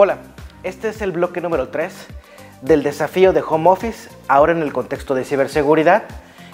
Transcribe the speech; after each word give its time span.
Hola, 0.00 0.18
este 0.62 0.90
es 0.90 1.02
el 1.02 1.10
bloque 1.10 1.40
número 1.40 1.70
3 1.70 1.92
del 2.62 2.84
desafío 2.84 3.32
de 3.32 3.42
home 3.42 3.68
office, 3.68 4.08
ahora 4.28 4.52
en 4.52 4.62
el 4.62 4.72
contexto 4.72 5.12
de 5.16 5.24
ciberseguridad, 5.24 6.04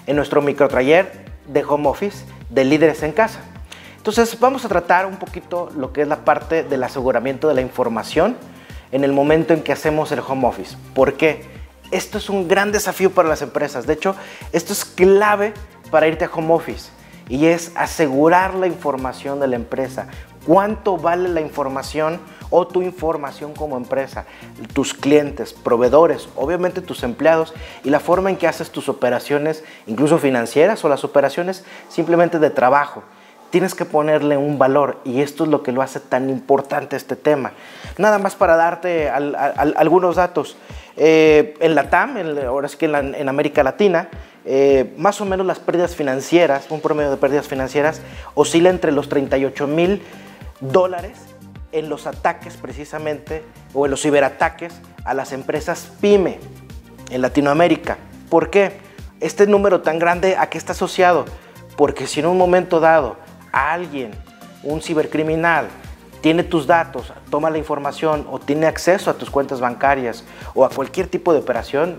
en 0.07 0.17
nuestro 0.17 0.41
microtaller 0.41 1.27
de 1.47 1.63
home 1.63 1.87
office 1.87 2.25
de 2.49 2.65
líderes 2.65 3.03
en 3.03 3.13
casa. 3.13 3.41
Entonces 3.99 4.41
vamos 4.41 4.65
a 4.65 4.71
tratar 4.71 5.05
un 5.05 5.17
poquito 5.17 5.69
lo 5.77 5.93
que 5.93 6.01
es 6.01 6.09
la 6.09 6.25
parte 6.25 6.63
del 6.63 6.83
aseguramiento 6.85 7.47
de 7.47 7.53
la 7.53 7.61
información 7.61 8.39
en 8.93 9.05
el 9.05 9.13
momento 9.13 9.53
en 9.53 9.63
que 9.63 9.73
hacemos 9.73 10.11
el 10.11 10.21
home 10.21 10.49
office. 10.49 10.79
¿Por 10.95 11.13
qué? 11.13 11.45
Esto 11.91 12.17
es 12.17 12.31
un 12.31 12.49
gran 12.49 12.73
desafío 12.73 13.11
para 13.11 13.29
las 13.29 13.43
empresas. 13.43 13.87
De 13.87 13.93
hecho, 13.93 14.17
esto 14.53 14.73
es 14.73 14.87
clave 14.87 15.53
para 15.91 16.09
irte 16.09 16.25
a 16.25 16.31
home 16.33 16.55
office 16.55 16.91
y 17.29 17.45
es 17.45 17.73
asegurar 17.75 18.55
la 18.55 18.69
información 18.69 19.39
de 19.39 19.49
la 19.49 19.57
empresa. 19.57 20.07
¿Cuánto 20.47 20.97
vale 20.97 21.29
la 21.29 21.43
información 21.43 22.21
o 22.57 22.69
tu 22.69 22.83
información 22.83 23.53
como 23.53 23.77
empresa? 23.77 24.27
Tus 24.73 24.95
clientes, 24.95 25.53
proveedores, 25.53 26.29
obviamente 26.37 26.83
tus 26.83 27.03
empleados 27.03 27.53
y 27.83 27.91
la 27.91 27.99
forma 27.99 28.31
en 28.31 28.37
que 28.37 28.47
haces 28.47 28.71
tus 28.71 28.89
operaciones, 28.89 29.65
incluso 29.89 30.19
financieras 30.19 30.85
o 30.85 30.89
las 30.89 31.03
operaciones 31.03 31.65
simplemente 31.89 32.39
de 32.39 32.51
trabajo. 32.51 33.03
Tienes 33.51 33.75
que 33.75 33.85
ponerle 33.85 34.37
un 34.37 34.57
valor 34.57 35.01
y 35.05 35.21
esto 35.21 35.43
es 35.43 35.51
lo 35.51 35.65
que 35.65 35.73
lo 35.73 35.83
hace 35.83 35.99
tan 35.99 36.31
importante 36.31 36.95
este 36.95 37.17
tema. 37.17 37.55
Nada 37.99 38.19
más 38.19 38.37
para 38.37 38.55
darte 38.55 39.11
algunos 39.11 40.15
datos. 40.15 40.57
Eh, 40.97 41.57
en 41.59 41.75
la 41.75 41.91
TAM, 41.91 42.17
ahora 42.47 42.69
sí 42.69 42.77
que 42.77 42.87
en 42.87 43.29
América 43.29 43.65
Latina, 43.65 44.09
eh, 44.45 44.95
más 44.97 45.21
o 45.21 45.25
menos 45.25 45.45
las 45.45 45.59
pérdidas 45.59 45.97
financieras, 45.97 46.71
un 46.71 46.81
promedio 46.81 47.11
de 47.11 47.17
pérdidas 47.17 47.49
financieras, 47.49 48.01
oscila 48.35 48.71
entre 48.71 48.93
los 48.93 49.09
38 49.09 49.67
mil 49.67 50.03
dólares 50.61 51.34
en 51.75 51.89
los 51.89 52.07
ataques 52.07 52.57
precisamente, 52.57 53.45
o 53.75 53.85
en 53.85 53.91
los 53.91 54.01
ciberataques 54.01 54.73
a 55.05 55.13
las 55.13 55.33
empresas 55.33 55.91
PYME 56.01 56.39
en 57.11 57.21
Latinoamérica. 57.21 57.99
¿Por 58.31 58.49
qué? 58.49 58.79
Este 59.21 59.47
número 59.47 59.83
tan 59.83 59.99
grande, 59.99 60.37
¿a 60.39 60.49
qué 60.49 60.57
está 60.57 60.73
asociado? 60.73 61.25
Porque 61.77 62.07
si 62.07 62.21
en 62.21 62.27
un 62.27 62.39
momento 62.39 62.79
dado 62.79 63.17
alguien, 63.53 64.13
un 64.63 64.81
cibercriminal, 64.81 65.67
tiene 66.21 66.45
tus 66.45 66.67
datos, 66.67 67.13
toma 67.29 67.51
la 67.51 67.59
información 67.59 68.27
o 68.31 68.39
tiene 68.39 68.67
acceso 68.67 69.11
a 69.11 69.15
tus 69.15 69.29
cuentas 69.29 69.61
bancarias 69.61 70.25
o 70.55 70.65
a 70.65 70.71
cualquier 70.71 71.09
tipo 71.09 71.33
de 71.33 71.41
operación, 71.41 71.97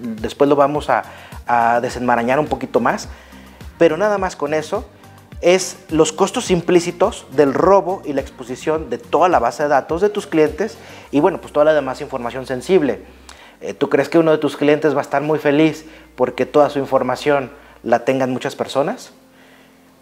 después 0.00 0.50
lo 0.50 0.56
vamos 0.56 0.90
a, 0.90 1.04
a 1.46 1.80
desenmarañar 1.80 2.40
un 2.40 2.46
poquito 2.46 2.80
más, 2.80 3.08
pero 3.78 3.96
nada 3.96 4.18
más 4.18 4.36
con 4.36 4.52
eso 4.52 4.84
es 5.40 5.76
los 5.90 6.12
costos 6.12 6.50
implícitos 6.50 7.26
del 7.32 7.54
robo 7.54 8.02
y 8.04 8.12
la 8.12 8.20
exposición 8.20 8.90
de 8.90 8.98
toda 8.98 9.28
la 9.28 9.38
base 9.38 9.64
de 9.64 9.68
datos 9.68 10.00
de 10.00 10.08
tus 10.08 10.26
clientes 10.26 10.78
y 11.10 11.20
bueno, 11.20 11.40
pues 11.40 11.52
toda 11.52 11.64
la 11.64 11.74
demás 11.74 12.00
información 12.00 12.46
sensible. 12.46 13.00
Eh, 13.60 13.74
¿Tú 13.74 13.88
crees 13.88 14.08
que 14.08 14.18
uno 14.18 14.30
de 14.30 14.38
tus 14.38 14.56
clientes 14.56 14.94
va 14.94 14.98
a 14.98 15.02
estar 15.02 15.22
muy 15.22 15.38
feliz 15.38 15.84
porque 16.16 16.46
toda 16.46 16.70
su 16.70 16.78
información 16.78 17.50
la 17.82 18.04
tengan 18.04 18.30
muchas 18.30 18.56
personas? 18.56 19.12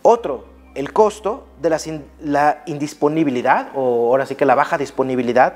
Otro, 0.02 0.46
el 0.74 0.92
costo 0.92 1.46
de 1.60 1.70
la 2.20 2.62
indisponibilidad 2.66 3.68
o 3.74 4.08
ahora 4.08 4.26
sí 4.26 4.34
que 4.34 4.44
la 4.44 4.54
baja 4.54 4.78
disponibilidad 4.78 5.54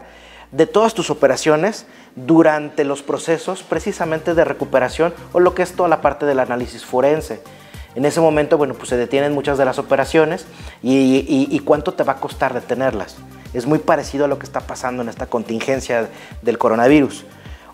de 0.50 0.66
todas 0.66 0.94
tus 0.94 1.10
operaciones 1.10 1.86
durante 2.14 2.84
los 2.84 3.02
procesos 3.02 3.62
precisamente 3.62 4.34
de 4.34 4.44
recuperación 4.44 5.12
o 5.32 5.40
lo 5.40 5.54
que 5.54 5.62
es 5.62 5.72
toda 5.72 5.88
la 5.88 6.00
parte 6.00 6.26
del 6.26 6.38
análisis 6.38 6.84
forense. 6.84 7.42
En 7.94 8.04
ese 8.04 8.20
momento, 8.20 8.58
bueno, 8.58 8.74
pues 8.74 8.88
se 8.88 8.96
detienen 8.96 9.32
muchas 9.32 9.56
de 9.58 9.64
las 9.64 9.78
operaciones 9.78 10.46
y, 10.82 11.58
cuánto 11.64 11.94
te 11.94 12.02
va 12.02 12.14
a 12.14 12.16
costar 12.16 12.52
detenerlas. 12.52 13.16
Es 13.52 13.66
muy 13.66 13.78
parecido 13.78 14.24
a 14.24 14.28
lo 14.28 14.38
que 14.38 14.46
está 14.46 14.60
pasando 14.60 15.02
en 15.02 15.08
esta 15.08 15.26
contingencia 15.26 16.08
del 16.42 16.58
coronavirus. 16.58 17.24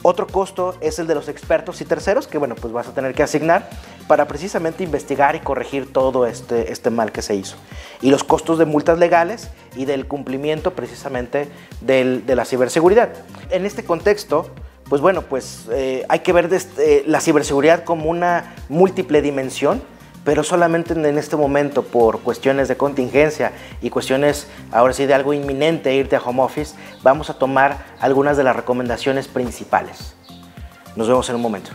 Otro 0.02 0.26
costo 0.26 0.76
es 0.80 0.98
el 0.98 1.06
de 1.06 1.14
los 1.14 1.28
expertos 1.28 1.80
y 1.82 1.84
terceros 1.84 2.26
que, 2.26 2.38
bueno, 2.38 2.54
pues 2.54 2.72
vas 2.72 2.88
a 2.88 2.94
tener 2.94 3.14
que 3.14 3.22
asignar 3.22 3.68
para 4.06 4.26
precisamente 4.26 4.82
investigar 4.82 5.36
y 5.36 5.40
corregir 5.40 5.92
todo 5.92 6.26
este, 6.26 6.72
este 6.72 6.88
mal 6.88 7.12
que 7.12 7.20
se 7.20 7.34
hizo. 7.34 7.56
Y 8.00 8.10
los 8.10 8.24
costos 8.24 8.58
de 8.58 8.64
multas 8.64 8.98
legales 8.98 9.50
y 9.76 9.84
del 9.84 10.06
cumplimiento 10.06 10.72
precisamente 10.72 11.48
de 11.82 12.34
la 12.34 12.44
ciberseguridad. 12.46 13.10
En 13.50 13.66
este 13.66 13.84
contexto, 13.84 14.50
pues 14.88 15.00
bueno, 15.00 15.22
pues 15.22 15.66
eh, 15.70 16.04
hay 16.08 16.18
que 16.18 16.32
ver 16.32 16.52
este, 16.52 17.04
la 17.06 17.20
ciberseguridad 17.20 17.84
como 17.84 18.10
una 18.10 18.56
múltiple 18.68 19.22
dimensión 19.22 19.82
pero 20.30 20.44
solamente 20.44 20.92
en 20.92 21.18
este 21.18 21.34
momento 21.34 21.82
por 21.82 22.20
cuestiones 22.20 22.68
de 22.68 22.76
contingencia 22.76 23.50
y 23.82 23.90
cuestiones 23.90 24.46
ahora 24.70 24.92
sí 24.92 25.04
de 25.04 25.12
algo 25.12 25.34
inminente 25.34 25.92
irte 25.92 26.14
a 26.14 26.20
home 26.20 26.40
office, 26.40 26.76
vamos 27.02 27.30
a 27.30 27.34
tomar 27.34 27.84
algunas 27.98 28.36
de 28.36 28.44
las 28.44 28.54
recomendaciones 28.54 29.26
principales. 29.26 30.14
Nos 30.94 31.08
vemos 31.08 31.28
en 31.30 31.34
un 31.34 31.42
momento. 31.42 31.72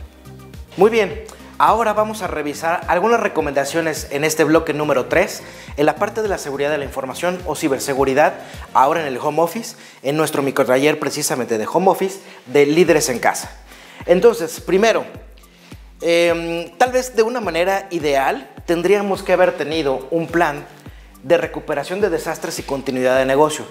Muy 0.78 0.90
bien, 0.90 1.26
ahora 1.58 1.92
vamos 1.92 2.22
a 2.22 2.28
revisar 2.28 2.80
algunas 2.88 3.20
recomendaciones 3.20 4.08
en 4.12 4.24
este 4.24 4.46
bloque 4.46 4.74
número 4.74 5.08
3, 5.08 5.44
en 5.76 5.86
la 5.86 5.98
parte 5.98 6.22
de 6.22 6.30
la 6.30 6.38
seguridad 6.38 6.72
de 6.72 6.78
la 6.78 6.86
información 6.86 7.38
o 7.46 7.58
ciberseguridad, 7.58 8.36
ahora 8.74 9.02
en 9.02 9.08
el 9.08 9.18
home 9.18 9.42
office, 9.42 9.76
en 10.02 10.16
nuestro 10.16 10.42
microtaller 10.42 10.98
precisamente 10.98 11.58
de 11.58 11.68
home 11.68 11.90
office 11.90 12.22
de 12.46 12.66
líderes 12.66 13.10
en 13.10 13.20
casa. 13.20 13.52
Entonces, 14.06 14.62
primero, 14.62 15.04
Em, 16.02 16.70
tal 16.78 16.92
vez 16.92 17.16
de 17.16 17.24
una 17.24 17.40
manera 17.40 17.88
ideal 17.90 18.50
tendríamos 18.66 19.24
que 19.24 19.34
haber 19.34 19.54
tenido 19.54 20.08
un 20.12 20.28
plan 20.28 20.66
de 21.24 21.38
recuperación 21.38 22.02
de 22.02 22.10
desastres 22.10 22.60
y 22.60 22.64
continuidad 22.64 23.18
de 23.18 23.26
negocio. 23.26 23.66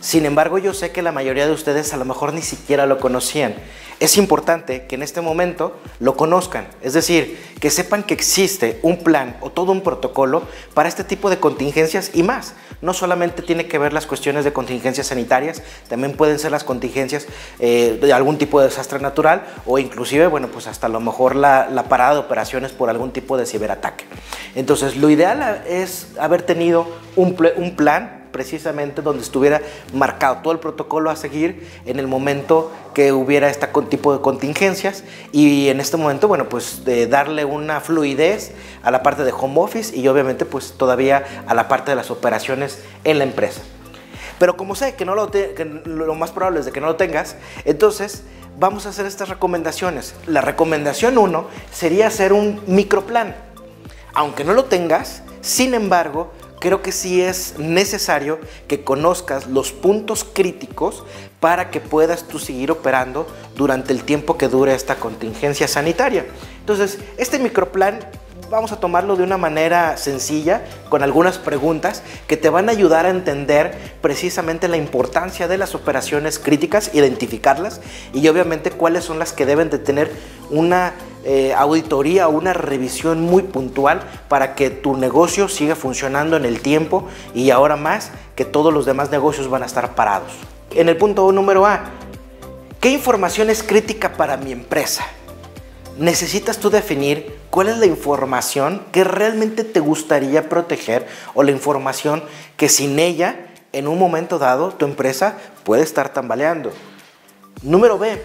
Sin 0.00 0.24
embargo, 0.24 0.56
yo 0.56 0.72
sé 0.72 0.92
que 0.92 1.02
la 1.02 1.12
mayoría 1.12 1.46
de 1.46 1.52
ustedes 1.52 1.92
a 1.92 1.98
lo 1.98 2.06
mejor 2.06 2.32
ni 2.32 2.40
siquiera 2.40 2.86
lo 2.86 2.98
conocían. 2.98 3.54
Es 4.00 4.16
importante 4.16 4.86
que 4.86 4.94
en 4.94 5.02
este 5.02 5.20
momento 5.20 5.76
lo 5.98 6.16
conozcan, 6.16 6.68
es 6.80 6.94
decir, 6.94 7.38
que 7.60 7.68
sepan 7.68 8.02
que 8.02 8.14
existe 8.14 8.78
un 8.80 9.04
plan 9.04 9.36
o 9.42 9.50
todo 9.50 9.72
un 9.72 9.82
protocolo 9.82 10.44
para 10.72 10.88
este 10.88 11.04
tipo 11.04 11.28
de 11.28 11.38
contingencias 11.38 12.12
y 12.14 12.22
más. 12.22 12.54
No 12.80 12.94
solamente 12.94 13.42
tiene 13.42 13.66
que 13.66 13.76
ver 13.76 13.92
las 13.92 14.06
cuestiones 14.06 14.46
de 14.46 14.54
contingencias 14.54 15.08
sanitarias, 15.08 15.62
también 15.86 16.16
pueden 16.16 16.38
ser 16.38 16.50
las 16.50 16.64
contingencias 16.64 17.26
eh, 17.58 17.98
de 18.00 18.12
algún 18.14 18.38
tipo 18.38 18.58
de 18.58 18.68
desastre 18.68 19.00
natural 19.00 19.44
o 19.66 19.78
inclusive, 19.78 20.28
bueno, 20.28 20.48
pues 20.48 20.66
hasta 20.66 20.86
a 20.86 20.88
lo 20.88 21.00
mejor 21.00 21.36
la, 21.36 21.84
parada 21.90 22.14
de 22.14 22.20
operaciones 22.20 22.72
por 22.72 22.88
algún 22.88 23.12
tipo 23.12 23.36
de 23.36 23.44
ciberataque. 23.44 24.06
Entonces, 24.54 24.96
lo 24.96 25.10
ideal 25.10 25.62
es 25.68 26.06
haber 26.18 26.40
tenido 26.40 26.88
un, 27.16 27.36
un 27.56 27.76
plan 27.76 28.19
precisamente 28.32 29.02
donde 29.02 29.22
estuviera 29.22 29.60
marcado 29.92 30.38
todo 30.42 30.52
el 30.52 30.58
protocolo 30.58 31.10
a 31.10 31.16
seguir 31.16 31.68
en 31.86 31.98
el 31.98 32.06
momento 32.06 32.70
que 32.94 33.12
hubiera 33.12 33.48
este 33.48 33.66
tipo 33.88 34.12
de 34.12 34.20
contingencias 34.20 35.04
y 35.32 35.68
en 35.68 35.80
este 35.80 35.96
momento, 35.96 36.28
bueno, 36.28 36.48
pues 36.48 36.84
de 36.84 37.06
darle 37.06 37.44
una 37.44 37.80
fluidez 37.80 38.52
a 38.82 38.90
la 38.90 39.02
parte 39.02 39.24
de 39.24 39.32
home 39.32 39.60
office 39.60 39.96
y 39.96 40.06
obviamente 40.08 40.44
pues 40.44 40.72
todavía 40.72 41.44
a 41.46 41.54
la 41.54 41.68
parte 41.68 41.90
de 41.92 41.96
las 41.96 42.10
operaciones 42.10 42.78
en 43.04 43.18
la 43.18 43.24
empresa. 43.24 43.60
Pero 44.38 44.56
como 44.56 44.74
sé 44.74 44.94
que, 44.94 45.04
no 45.04 45.14
lo, 45.14 45.30
lo 45.84 46.14
más 46.14 46.30
probable 46.30 46.60
es 46.60 46.66
de 46.66 46.72
que 46.72 46.80
no 46.80 46.86
lo 46.86 46.96
tengas, 46.96 47.36
entonces 47.64 48.22
vamos 48.58 48.86
a 48.86 48.90
hacer 48.90 49.06
estas 49.06 49.28
recomendaciones. 49.28 50.14
La 50.26 50.40
recomendación 50.40 51.18
1 51.18 51.46
sería 51.72 52.06
hacer 52.06 52.32
un 52.32 52.60
microplan. 52.66 53.34
Aunque 54.14 54.44
no 54.44 54.54
lo 54.54 54.64
tengas, 54.64 55.22
sin 55.40 55.74
embargo, 55.74 56.32
creo 56.60 56.82
que 56.82 56.92
sí 56.92 57.20
es 57.20 57.58
necesario 57.58 58.38
que 58.68 58.84
conozcas 58.84 59.48
los 59.48 59.72
puntos 59.72 60.24
críticos 60.24 61.04
para 61.40 61.70
que 61.70 61.80
puedas 61.80 62.28
tú 62.28 62.38
seguir 62.38 62.70
operando 62.70 63.26
durante 63.56 63.92
el 63.92 64.04
tiempo 64.04 64.38
que 64.38 64.46
dure 64.46 64.74
esta 64.74 64.96
contingencia 64.96 65.66
sanitaria. 65.66 66.26
Entonces, 66.60 66.98
este 67.16 67.38
microplan 67.38 67.98
vamos 68.50 68.72
a 68.72 68.80
tomarlo 68.80 69.16
de 69.16 69.22
una 69.22 69.38
manera 69.38 69.96
sencilla, 69.96 70.62
con 70.88 71.02
algunas 71.02 71.38
preguntas 71.38 72.02
que 72.26 72.36
te 72.36 72.50
van 72.50 72.68
a 72.68 72.72
ayudar 72.72 73.06
a 73.06 73.10
entender 73.10 73.72
precisamente 74.02 74.66
la 74.68 74.76
importancia 74.76 75.46
de 75.46 75.56
las 75.56 75.74
operaciones 75.74 76.38
críticas, 76.38 76.90
identificarlas 76.92 77.80
y 78.12 78.26
obviamente 78.28 78.70
cuáles 78.70 79.04
son 79.04 79.18
las 79.18 79.32
que 79.32 79.46
deben 79.46 79.70
de 79.70 79.78
tener 79.78 80.10
una 80.50 80.94
eh, 81.24 81.52
auditoría 81.54 82.28
o 82.28 82.30
una 82.30 82.54
revisión 82.54 83.20
muy 83.20 83.42
puntual 83.42 84.00
para 84.28 84.54
que 84.54 84.70
tu 84.70 84.96
negocio 84.96 85.48
siga 85.48 85.76
funcionando 85.76 86.36
en 86.36 86.46
el 86.46 86.60
tiempo 86.60 87.08
y 87.34 87.50
ahora 87.50 87.76
más 87.76 88.10
que 88.34 88.46
todos 88.46 88.72
los 88.72 88.86
demás 88.86 89.10
negocios 89.10 89.50
van 89.50 89.62
a 89.62 89.66
estar 89.66 89.94
parados. 89.94 90.32
En 90.74 90.88
el 90.88 90.96
punto 90.96 91.30
número 91.30 91.66
A, 91.66 91.90
¿qué 92.80 92.90
información 92.90 93.50
es 93.50 93.62
crítica 93.62 94.12
para 94.14 94.38
mi 94.38 94.52
empresa? 94.52 95.04
Necesitas 95.98 96.58
tú 96.58 96.70
definir 96.70 97.36
cuál 97.50 97.68
es 97.68 97.76
la 97.76 97.84
información 97.84 98.82
que 98.90 99.04
realmente 99.04 99.64
te 99.64 99.80
gustaría 99.80 100.48
proteger 100.48 101.06
o 101.34 101.42
la 101.42 101.50
información 101.50 102.22
que 102.56 102.70
sin 102.70 102.98
ella, 102.98 103.46
en 103.72 103.88
un 103.88 103.98
momento 103.98 104.38
dado, 104.38 104.70
tu 104.70 104.86
empresa 104.86 105.36
puede 105.64 105.82
estar 105.82 106.14
tambaleando. 106.14 106.72
Número 107.62 107.98
B, 107.98 108.22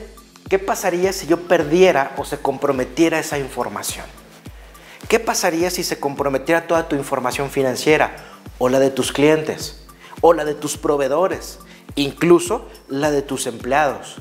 ¿Qué 0.50 0.60
pasaría 0.60 1.12
si 1.14 1.28
yo 1.28 1.48
perdiera 1.48 2.14
o 2.18 2.26
se 2.26 2.38
comprometiera 2.38 3.20
esa 3.20 3.40
información? 3.40 4.06
¿Qué 5.08 5.20
pasaría 5.20 5.70
si 5.70 5.84
se 5.84 6.00
comprometiera 6.00 6.68
toda 6.68 6.88
tu 6.88 6.96
información 6.96 7.50
financiera 7.50 8.16
o 8.58 8.70
la 8.70 8.80
de 8.80 8.92
tus 8.92 9.12
clientes 9.12 9.86
o 10.22 10.34
la 10.34 10.46
de 10.46 10.56
tus 10.56 10.78
proveedores? 10.78 11.60
incluso 11.96 12.68
la 12.90 13.12
de 13.12 13.22
tus 13.22 13.48
empleados. 13.48 14.16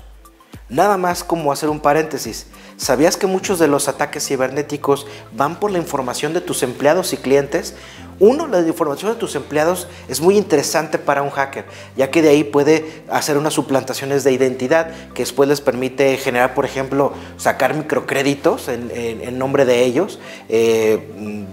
Nada 0.68 0.96
más 0.96 1.22
como 1.22 1.52
hacer 1.52 1.68
un 1.68 1.80
paréntesis. 1.80 2.46
¿Sabías 2.76 3.16
que 3.16 3.26
muchos 3.26 3.58
de 3.58 3.68
los 3.68 3.86
ataques 3.86 4.26
cibernéticos 4.26 5.06
van 5.32 5.60
por 5.60 5.70
la 5.70 5.78
información 5.78 6.32
de 6.32 6.40
tus 6.40 6.62
empleados 6.62 7.12
y 7.12 7.16
clientes? 7.16 7.74
Uno, 8.20 8.46
la 8.46 8.60
información 8.60 9.12
de 9.12 9.18
tus 9.18 9.34
empleados 9.34 9.88
es 10.08 10.20
muy 10.20 10.36
interesante 10.36 10.98
para 10.98 11.22
un 11.22 11.30
hacker, 11.30 11.64
ya 11.96 12.10
que 12.10 12.22
de 12.22 12.28
ahí 12.28 12.44
puede 12.44 13.02
hacer 13.10 13.36
unas 13.36 13.54
suplantaciones 13.54 14.22
de 14.22 14.32
identidad 14.32 14.90
que 15.14 15.22
después 15.22 15.48
les 15.48 15.60
permite 15.60 16.16
generar, 16.16 16.54
por 16.54 16.64
ejemplo, 16.64 17.12
sacar 17.36 17.74
microcréditos 17.74 18.68
en, 18.68 19.38
nombre 19.38 19.64
de 19.64 19.84
ellos, 19.84 20.20
eh, 20.48 21.10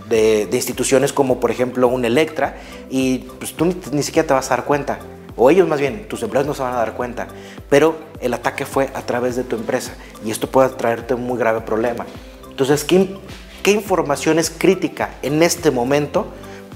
de, 0.08 0.50
instituciones 0.52 1.14
como, 1.14 1.40
por 1.40 1.50
ejemplo, 1.50 1.88
un 1.88 2.06
Electra, 2.06 2.58
y 2.90 3.20
pues, 3.40 3.54
tú 3.54 3.74
ni 3.92 4.04
siquiera 4.04 4.28
te 4.28 4.34
vas 4.34 4.52
a 4.52 4.58
dar 4.58 4.66
cuenta 4.66 5.00
o 5.36 5.50
ellos 5.50 5.68
más 5.68 5.80
bien, 5.80 6.08
tus 6.08 6.24
empleados 6.24 6.48
no 6.48 6.54
se 6.54 6.62
van 6.62 6.74
a 6.74 6.78
dar 6.78 6.94
cuenta, 6.94 7.28
pero 7.70 7.96
el 8.20 8.34
ataque 8.34 8.66
fue 8.66 8.90
a 8.94 9.02
través 9.02 9.36
de 9.36 9.44
tu 9.44 9.56
empresa 9.56 9.94
y 10.26 10.32
esto 10.32 10.48
puede 10.50 10.70
traerte 10.70 11.14
un 11.14 11.24
muy 11.24 11.38
grave 11.38 11.62
problema. 11.62 12.06
Entonces, 12.50 12.84
¿qué, 12.84 13.18
qué 13.64 13.72
información 13.72 14.40
es 14.40 14.50
crítica 14.50 15.16
en 15.22 15.42
este 15.42 15.72
momento 15.72 16.28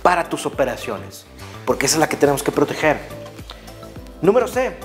para 0.01 0.29
tus 0.29 0.45
operaciones? 0.45 1.25
Porque 1.65 1.85
esa 1.85 1.95
es 1.95 1.99
la 1.99 2.09
que 2.09 2.17
tenemos 2.17 2.43
que 2.43 2.51
proteger. 2.51 2.99
Número 4.21 4.47
C, 4.47 4.75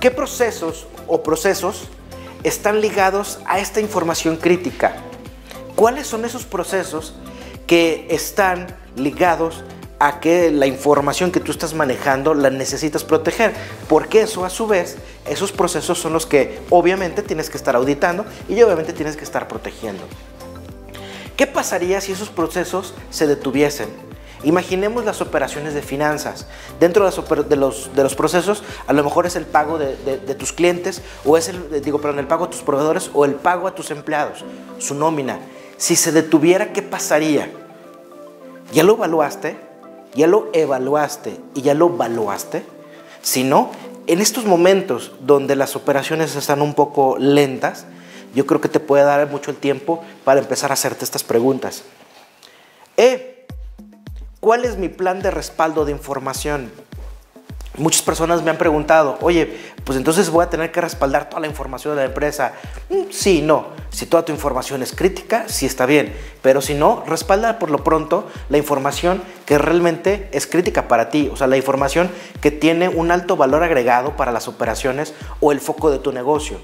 ¿qué 0.00 0.10
procesos 0.10 0.86
o 1.06 1.22
procesos 1.22 1.88
están 2.42 2.80
ligados 2.80 3.38
a 3.46 3.60
esta 3.60 3.80
información 3.80 4.36
crítica? 4.36 4.96
¿Cuáles 5.76 6.06
son 6.06 6.24
esos 6.24 6.44
procesos 6.44 7.14
que 7.66 8.06
están 8.10 8.66
ligados 8.96 9.62
a 10.02 10.18
que 10.18 10.50
la 10.50 10.66
información 10.66 11.30
que 11.30 11.38
tú 11.38 11.52
estás 11.52 11.74
manejando 11.74 12.34
la 12.34 12.50
necesitas 12.50 13.04
proteger, 13.04 13.54
porque 13.88 14.22
eso 14.22 14.44
a 14.44 14.50
su 14.50 14.66
vez, 14.66 14.96
esos 15.28 15.52
procesos 15.52 15.96
son 15.96 16.12
los 16.12 16.26
que 16.26 16.58
obviamente 16.70 17.22
tienes 17.22 17.48
que 17.48 17.56
estar 17.56 17.76
auditando 17.76 18.26
y 18.48 18.60
obviamente 18.62 18.92
tienes 18.92 19.16
que 19.16 19.22
estar 19.22 19.46
protegiendo. 19.46 20.02
¿Qué 21.36 21.46
pasaría 21.46 22.00
si 22.00 22.10
esos 22.10 22.30
procesos 22.30 22.94
se 23.10 23.28
detuviesen? 23.28 23.90
Imaginemos 24.42 25.04
las 25.04 25.20
operaciones 25.20 25.72
de 25.72 25.82
finanzas. 25.82 26.48
Dentro 26.80 27.08
de 27.08 27.56
los, 27.56 27.94
de 27.94 28.02
los, 28.02 28.14
procesos, 28.16 28.64
a 28.88 28.92
lo 28.92 29.04
mejor 29.04 29.26
es 29.26 29.36
el 29.36 29.46
pago 29.46 29.78
de, 29.78 29.94
tus 30.34 30.52
clientes, 30.52 31.00
o 31.24 31.36
es 31.36 31.48
el, 31.48 31.80
digo, 31.80 32.00
perdón, 32.00 32.18
el 32.18 32.26
pago 32.26 32.46
a 32.46 32.50
tus 32.50 32.62
proveedores, 32.62 33.08
o 33.14 33.24
el 33.24 33.36
pago 33.36 33.68
a 33.68 33.74
tus 33.76 33.92
empleados, 33.92 34.44
su 34.78 34.96
nómina. 34.96 35.38
Si 35.76 35.94
se 35.94 36.10
detuviera, 36.10 36.72
¿qué 36.72 36.82
pasaría? 36.82 37.52
¿Ya 38.72 38.82
lo 38.82 38.94
evaluaste? 38.94 39.70
Ya 40.14 40.26
lo 40.26 40.50
evaluaste 40.52 41.38
y 41.54 41.62
ya 41.62 41.74
lo 41.74 41.90
valuaste. 41.90 42.64
Si 43.22 43.44
no, 43.44 43.70
en 44.06 44.20
estos 44.20 44.44
momentos 44.44 45.12
donde 45.20 45.56
las 45.56 45.76
operaciones 45.76 46.34
están 46.34 46.62
un 46.62 46.74
poco 46.74 47.16
lentas, 47.18 47.86
yo 48.34 48.46
creo 48.46 48.60
que 48.60 48.68
te 48.68 48.80
puede 48.80 49.04
dar 49.04 49.28
mucho 49.30 49.50
el 49.50 49.56
tiempo 49.56 50.02
para 50.24 50.40
empezar 50.40 50.70
a 50.70 50.74
hacerte 50.74 51.04
estas 51.04 51.22
preguntas. 51.22 51.82
E, 52.96 53.46
¿cuál 54.40 54.64
es 54.64 54.76
mi 54.76 54.88
plan 54.88 55.22
de 55.22 55.30
respaldo 55.30 55.84
de 55.84 55.92
información? 55.92 56.70
Muchas 57.78 58.02
personas 58.02 58.42
me 58.42 58.50
han 58.50 58.58
preguntado, 58.58 59.16
oye, 59.22 59.58
pues 59.84 59.96
entonces 59.96 60.28
voy 60.28 60.44
a 60.44 60.50
tener 60.50 60.70
que 60.70 60.80
respaldar 60.82 61.30
toda 61.30 61.40
la 61.40 61.46
información 61.46 61.94
de 61.96 62.02
la 62.02 62.06
empresa. 62.06 62.52
Mm, 62.90 63.10
sí, 63.10 63.40
no. 63.40 63.68
Si 63.88 64.04
toda 64.04 64.24
tu 64.24 64.32
información 64.32 64.82
es 64.82 64.94
crítica, 64.94 65.44
sí 65.48 65.64
está 65.64 65.86
bien. 65.86 66.14
Pero 66.42 66.60
si 66.60 66.74
no, 66.74 67.02
respalda 67.06 67.58
por 67.58 67.70
lo 67.70 67.82
pronto 67.82 68.28
la 68.50 68.58
información 68.58 69.22
que 69.46 69.56
realmente 69.56 70.28
es 70.32 70.46
crítica 70.46 70.86
para 70.86 71.08
ti. 71.08 71.30
O 71.32 71.36
sea, 71.36 71.46
la 71.46 71.56
información 71.56 72.10
que 72.42 72.50
tiene 72.50 72.90
un 72.90 73.10
alto 73.10 73.36
valor 73.36 73.62
agregado 73.62 74.16
para 74.16 74.32
las 74.32 74.48
operaciones 74.48 75.14
o 75.40 75.50
el 75.50 75.60
foco 75.60 75.90
de 75.90 75.98
tu 75.98 76.12
negocio. 76.12 76.58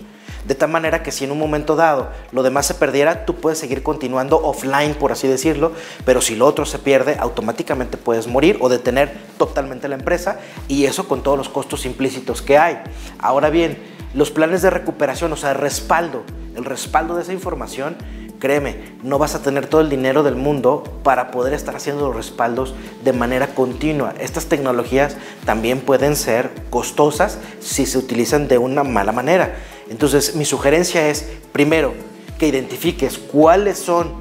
De 0.46 0.54
tal 0.54 0.70
manera 0.70 1.02
que 1.02 1.12
si 1.12 1.24
en 1.24 1.32
un 1.32 1.38
momento 1.38 1.76
dado 1.76 2.10
lo 2.32 2.42
demás 2.42 2.66
se 2.66 2.74
perdiera, 2.74 3.24
tú 3.24 3.36
puedes 3.36 3.58
seguir 3.58 3.82
continuando 3.82 4.38
offline, 4.42 4.94
por 4.94 5.12
así 5.12 5.28
decirlo, 5.28 5.72
pero 6.04 6.20
si 6.20 6.36
lo 6.36 6.46
otro 6.46 6.64
se 6.64 6.78
pierde, 6.78 7.16
automáticamente 7.18 7.96
puedes 7.96 8.26
morir 8.26 8.58
o 8.60 8.68
detener 8.68 9.16
totalmente 9.36 9.88
la 9.88 9.96
empresa 9.96 10.38
y 10.68 10.86
eso 10.86 11.08
con 11.08 11.22
todos 11.22 11.36
los 11.36 11.48
costos 11.48 11.86
implícitos 11.86 12.42
que 12.42 12.58
hay. 12.58 12.78
Ahora 13.18 13.50
bien, 13.50 13.78
los 14.14 14.30
planes 14.30 14.62
de 14.62 14.70
recuperación, 14.70 15.32
o 15.32 15.36
sea, 15.36 15.50
el 15.50 15.58
respaldo, 15.58 16.22
el 16.56 16.64
respaldo 16.64 17.14
de 17.14 17.22
esa 17.22 17.32
información, 17.32 17.96
créeme, 18.38 18.94
no 19.02 19.18
vas 19.18 19.34
a 19.34 19.42
tener 19.42 19.66
todo 19.66 19.80
el 19.80 19.90
dinero 19.90 20.22
del 20.22 20.36
mundo 20.36 20.84
para 21.02 21.30
poder 21.30 21.52
estar 21.52 21.76
haciendo 21.76 22.06
los 22.06 22.16
respaldos 22.16 22.74
de 23.04 23.12
manera 23.12 23.48
continua. 23.48 24.14
Estas 24.18 24.46
tecnologías 24.46 25.16
también 25.44 25.80
pueden 25.80 26.16
ser 26.16 26.50
costosas 26.70 27.38
si 27.60 27.86
se 27.86 27.98
utilizan 27.98 28.48
de 28.48 28.58
una 28.58 28.84
mala 28.84 29.12
manera. 29.12 29.56
Entonces, 29.90 30.34
mi 30.34 30.44
sugerencia 30.44 31.08
es, 31.08 31.26
primero, 31.52 31.94
que 32.38 32.46
identifiques 32.46 33.18
cuáles 33.18 33.78
son 33.78 34.12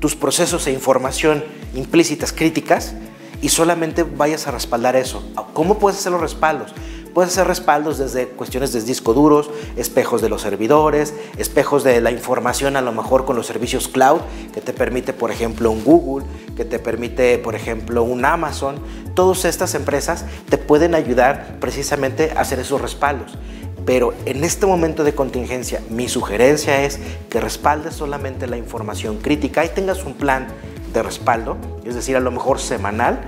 tus 0.00 0.16
procesos 0.16 0.66
e 0.66 0.72
información 0.72 1.44
implícitas 1.74 2.32
críticas 2.32 2.94
y 3.40 3.48
solamente 3.48 4.02
vayas 4.02 4.46
a 4.46 4.50
respaldar 4.50 4.96
eso. 4.96 5.24
¿Cómo 5.52 5.78
puedes 5.78 5.98
hacer 5.98 6.12
los 6.12 6.20
respaldos? 6.20 6.72
Puedes 7.14 7.32
hacer 7.32 7.46
respaldos 7.46 7.98
desde 7.98 8.28
cuestiones 8.28 8.72
de 8.72 8.80
disco 8.80 9.12
duros, 9.12 9.50
espejos 9.76 10.22
de 10.22 10.30
los 10.30 10.40
servidores, 10.40 11.12
espejos 11.36 11.84
de 11.84 12.00
la 12.00 12.10
información 12.10 12.74
a 12.76 12.80
lo 12.80 12.92
mejor 12.92 13.26
con 13.26 13.36
los 13.36 13.46
servicios 13.46 13.88
cloud, 13.88 14.20
que 14.54 14.62
te 14.62 14.72
permite, 14.72 15.12
por 15.12 15.30
ejemplo, 15.30 15.70
un 15.70 15.84
Google, 15.84 16.24
que 16.56 16.64
te 16.64 16.78
permite, 16.78 17.36
por 17.36 17.54
ejemplo, 17.54 18.02
un 18.02 18.24
Amazon. 18.24 18.76
Todas 19.14 19.44
estas 19.44 19.74
empresas 19.74 20.24
te 20.48 20.56
pueden 20.56 20.94
ayudar 20.94 21.58
precisamente 21.60 22.32
a 22.34 22.40
hacer 22.40 22.60
esos 22.60 22.80
respaldos. 22.80 23.36
Pero 23.84 24.14
en 24.26 24.44
este 24.44 24.66
momento 24.66 25.04
de 25.04 25.14
contingencia, 25.14 25.80
mi 25.90 26.08
sugerencia 26.08 26.84
es 26.84 27.00
que 27.28 27.40
respaldes 27.40 27.94
solamente 27.94 28.46
la 28.46 28.56
información 28.56 29.18
crítica 29.18 29.64
y 29.64 29.68
tengas 29.68 30.04
un 30.04 30.14
plan 30.14 30.46
de 30.92 31.02
respaldo, 31.02 31.56
es 31.84 31.94
decir, 31.94 32.16
a 32.16 32.20
lo 32.20 32.30
mejor 32.30 32.60
semanal 32.60 33.20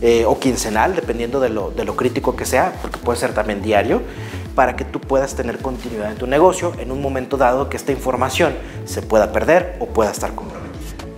eh, 0.00 0.24
o 0.24 0.38
quincenal, 0.38 0.94
dependiendo 0.94 1.40
de 1.40 1.50
lo, 1.50 1.70
de 1.70 1.84
lo 1.84 1.96
crítico 1.96 2.36
que 2.36 2.46
sea, 2.46 2.72
porque 2.80 2.98
puede 2.98 3.18
ser 3.18 3.34
también 3.34 3.60
diario, 3.62 4.00
para 4.54 4.76
que 4.76 4.84
tú 4.84 5.00
puedas 5.00 5.34
tener 5.34 5.58
continuidad 5.58 6.10
en 6.10 6.18
tu 6.18 6.26
negocio 6.26 6.72
en 6.78 6.90
un 6.90 7.02
momento 7.02 7.36
dado 7.36 7.68
que 7.68 7.76
esta 7.76 7.92
información 7.92 8.54
se 8.86 9.02
pueda 9.02 9.32
perder 9.32 9.76
o 9.80 9.86
pueda 9.86 10.10
estar 10.10 10.34
comprometida. 10.34 10.68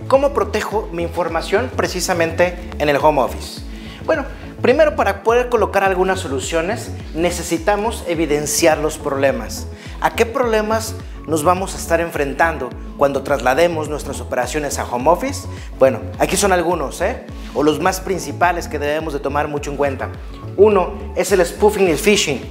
¿Cómo 0.07 0.33
protejo 0.33 0.89
mi 0.91 1.03
información 1.03 1.71
precisamente 1.75 2.55
en 2.79 2.89
el 2.89 2.97
home 2.97 3.21
office? 3.21 3.61
Bueno, 4.05 4.25
Primero, 4.61 4.95
para 4.95 5.23
poder 5.23 5.49
colocar 5.49 5.83
algunas 5.83 6.19
soluciones, 6.19 6.91
necesitamos 7.15 8.03
evidenciar 8.07 8.77
los 8.77 8.99
problemas. 8.99 9.65
¿A 10.01 10.11
qué 10.13 10.27
problemas 10.27 10.93
nos 11.25 11.43
vamos 11.43 11.73
a 11.73 11.77
estar 11.77 11.99
enfrentando 11.99 12.69
cuando 12.95 13.23
traslademos 13.23 13.89
nuestras 13.89 14.21
operaciones 14.21 14.77
a 14.77 14.85
home 14.85 15.09
office? 15.09 15.47
Bueno, 15.79 15.99
aquí 16.19 16.37
son 16.37 16.51
algunos, 16.51 17.01
¿eh? 17.01 17.25
O 17.55 17.63
los 17.63 17.79
más 17.79 18.01
principales 18.01 18.67
que 18.67 18.77
debemos 18.77 19.13
de 19.13 19.19
tomar 19.19 19.47
mucho 19.47 19.71
en 19.71 19.77
cuenta. 19.77 20.09
Uno 20.57 20.93
es 21.15 21.31
el 21.31 21.43
spoofing 21.43 21.87
y 21.87 21.91
el 21.91 21.97
phishing. 21.97 22.41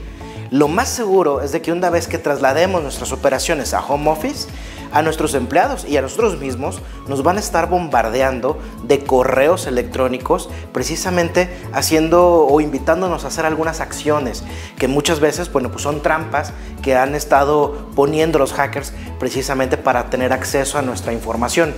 Lo 0.50 0.66
más 0.66 0.88
seguro 0.88 1.42
es 1.42 1.52
de 1.52 1.62
que 1.62 1.70
una 1.70 1.90
vez 1.90 2.08
que 2.08 2.18
traslademos 2.18 2.82
nuestras 2.82 3.12
operaciones 3.12 3.72
a 3.72 3.86
home 3.86 4.10
office, 4.10 4.48
a 4.92 5.02
nuestros 5.02 5.34
empleados 5.34 5.86
y 5.86 5.96
a 5.96 6.02
nosotros 6.02 6.38
mismos 6.38 6.80
nos 7.08 7.22
van 7.22 7.36
a 7.36 7.40
estar 7.40 7.68
bombardeando 7.68 8.58
de 8.84 9.00
correos 9.00 9.66
electrónicos 9.66 10.48
precisamente 10.72 11.48
haciendo 11.72 12.46
o 12.46 12.60
invitándonos 12.60 13.24
a 13.24 13.28
hacer 13.28 13.46
algunas 13.46 13.80
acciones 13.80 14.44
que 14.78 14.88
muchas 14.88 15.20
veces 15.20 15.50
bueno, 15.52 15.70
pues 15.70 15.82
son 15.82 16.02
trampas 16.02 16.52
que 16.82 16.96
han 16.96 17.14
estado 17.14 17.90
poniendo 17.94 18.38
los 18.38 18.52
hackers 18.52 18.92
precisamente 19.18 19.76
para 19.76 20.10
tener 20.10 20.32
acceso 20.32 20.78
a 20.78 20.82
nuestra 20.82 21.12
información. 21.12 21.74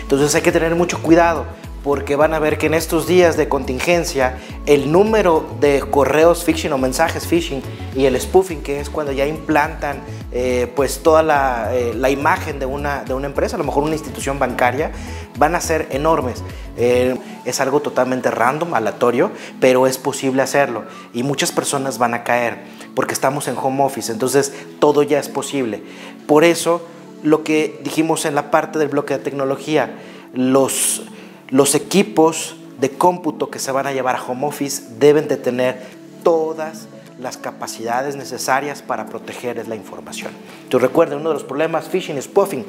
Entonces 0.00 0.34
hay 0.34 0.42
que 0.42 0.52
tener 0.52 0.74
mucho 0.74 1.02
cuidado 1.02 1.46
porque 1.82 2.16
van 2.16 2.34
a 2.34 2.38
ver 2.38 2.58
que 2.58 2.66
en 2.66 2.74
estos 2.74 3.06
días 3.06 3.36
de 3.36 3.48
contingencia 3.48 4.38
el 4.66 4.92
número 4.92 5.44
de 5.60 5.80
correos 5.80 6.44
phishing 6.44 6.72
o 6.72 6.78
mensajes 6.78 7.26
phishing 7.26 7.62
y 7.96 8.04
el 8.04 8.18
spoofing, 8.20 8.62
que 8.62 8.80
es 8.80 8.88
cuando 8.88 9.12
ya 9.12 9.26
implantan 9.26 10.00
eh, 10.30 10.72
pues 10.76 11.02
toda 11.02 11.74
eh, 11.74 11.92
la, 11.94 12.10
imagen 12.10 12.58
de 12.58 12.66
una, 12.66 13.04
de 13.04 13.14
una 13.14 13.26
empresa, 13.26 13.56
a 13.56 13.58
lo 13.58 13.64
mejor 13.64 13.82
una 13.82 13.94
institución 13.94 14.38
bancaria, 14.38 14.92
van 15.38 15.54
a 15.54 15.60
ser 15.60 15.88
enormes. 15.90 16.42
Eh, 16.76 17.16
es 17.44 17.60
algo 17.60 17.80
totalmente 17.80 18.30
random, 18.30 18.74
aleatorio, 18.74 19.30
pero 19.60 19.86
es 19.86 19.98
posible 19.98 20.42
hacerlo 20.42 20.84
y 21.12 21.22
muchas 21.22 21.52
personas 21.52 21.98
van 21.98 22.14
a 22.14 22.24
caer 22.24 22.60
porque 22.94 23.12
estamos 23.12 23.48
en 23.48 23.56
home 23.58 23.82
office, 23.82 24.12
entonces 24.12 24.52
todo 24.78 25.02
ya 25.02 25.18
es 25.18 25.28
posible. 25.28 25.82
Por 26.26 26.44
eso, 26.44 26.86
lo 27.22 27.42
que 27.42 27.80
dijimos 27.82 28.24
en 28.24 28.34
la 28.34 28.50
parte 28.50 28.78
del 28.78 28.88
bloque 28.88 29.18
de 29.18 29.24
tecnología, 29.24 29.98
los 30.34 31.02
los 31.52 31.74
equipos 31.74 32.56
de 32.80 32.90
cómputo 32.90 33.50
que 33.50 33.58
se 33.58 33.70
van 33.70 33.86
a 33.86 33.92
llevar 33.92 34.16
a 34.16 34.24
home 34.24 34.46
office 34.46 34.82
deben 34.98 35.28
de 35.28 35.36
tener 35.36 35.82
todas 36.24 36.88
las 37.20 37.36
capacidades 37.36 38.16
necesarias 38.16 38.80
para 38.80 39.06
proteger 39.06 39.68
la 39.68 39.76
información. 39.76 40.32
Entonces 40.64 40.88
recuerden, 40.88 41.18
uno 41.18 41.28
de 41.28 41.34
los 41.34 41.44
problemas, 41.44 41.88
phishing, 41.88 42.20
spoofing. 42.20 42.64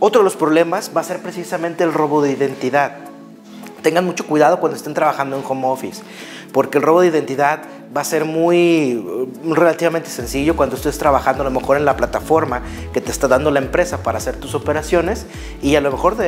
Otro 0.00 0.22
de 0.22 0.24
los 0.24 0.36
problemas 0.36 0.90
va 0.96 1.02
a 1.02 1.04
ser 1.04 1.20
precisamente 1.20 1.84
el 1.84 1.92
robo 1.92 2.22
de 2.22 2.32
identidad. 2.32 2.96
tengan 3.82 4.06
mucho 4.06 4.26
cuidado 4.26 4.58
cuando 4.58 4.76
estén 4.76 4.94
trabajando 4.94 5.36
en 5.36 5.44
home 5.46 5.66
office, 5.66 6.02
porque 6.52 6.78
el 6.78 6.84
robo 6.84 7.02
de 7.02 7.08
identidad 7.08 7.60
va 7.96 8.02
a 8.02 8.04
ser 8.04 8.24
muy 8.24 8.94
mm, 9.44 9.52
relativamente 9.52 10.10
sencillo 10.10 10.56
cuando 10.56 10.76
estés 10.76 10.98
trabajando 10.98 11.42
a 11.42 11.44
lo 11.44 11.50
mejor 11.50 11.76
en 11.76 11.84
la 11.84 11.96
plataforma 11.96 12.62
que 12.92 13.00
te 13.00 13.10
está 13.10 13.28
dando 13.28 13.50
la 13.50 13.60
empresa 13.60 14.02
para 14.02 14.18
hacer 14.18 14.36
tus 14.36 14.54
operaciones 14.54 15.26
y 15.62 15.76
a 15.76 15.80
lo 15.80 15.90
mejor 15.90 16.16
de, 16.16 16.26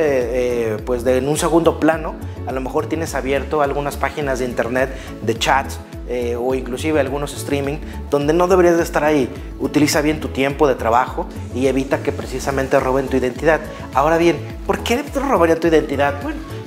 eh, 0.73 0.77
pues 0.85 1.03
de 1.03 1.17
en 1.17 1.27
un 1.27 1.37
segundo 1.37 1.79
plano 1.79 2.15
a 2.47 2.51
lo 2.51 2.61
mejor 2.61 2.87
tienes 2.87 3.15
abierto 3.15 3.61
algunas 3.61 3.97
páginas 3.97 4.39
de 4.39 4.45
internet 4.45 4.89
de 5.21 5.37
chats 5.37 5.79
eh, 6.07 6.35
o 6.35 6.53
inclusive 6.55 6.99
algunos 6.99 7.33
streaming 7.33 7.77
donde 8.09 8.33
no 8.33 8.47
deberías 8.47 8.75
de 8.75 8.83
estar 8.83 9.03
ahí. 9.05 9.29
Utiliza 9.59 10.01
bien 10.01 10.19
tu 10.19 10.27
tiempo 10.27 10.67
de 10.67 10.75
trabajo 10.75 11.25
y 11.55 11.67
evita 11.67 12.03
que 12.03 12.11
precisamente 12.11 12.77
roben 12.81 13.07
tu 13.07 13.15
identidad. 13.15 13.61
Ahora 13.93 14.17
bien, 14.17 14.35
¿por 14.67 14.79
qué 14.79 15.01
robarían 15.15 15.61
tu 15.61 15.67
identidad? 15.67 16.15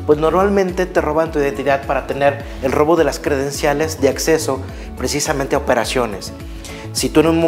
Pues 0.06 0.18
normalmente 0.18 0.86
te 0.86 1.00
roban 1.00 1.32
tu 1.32 1.38
identidad 1.38 1.86
para 1.86 2.06
tener 2.06 2.44
el 2.62 2.72
robo 2.72 2.96
de 2.96 3.04
las 3.04 3.18
credenciales 3.18 4.00
de 4.00 4.08
acceso 4.08 4.60
precisamente 4.96 5.54
a 5.54 5.58
operaciones. 5.58 6.32
Si 6.94 7.08
tú 7.08 7.20
en 7.20 7.26
un 7.26 7.40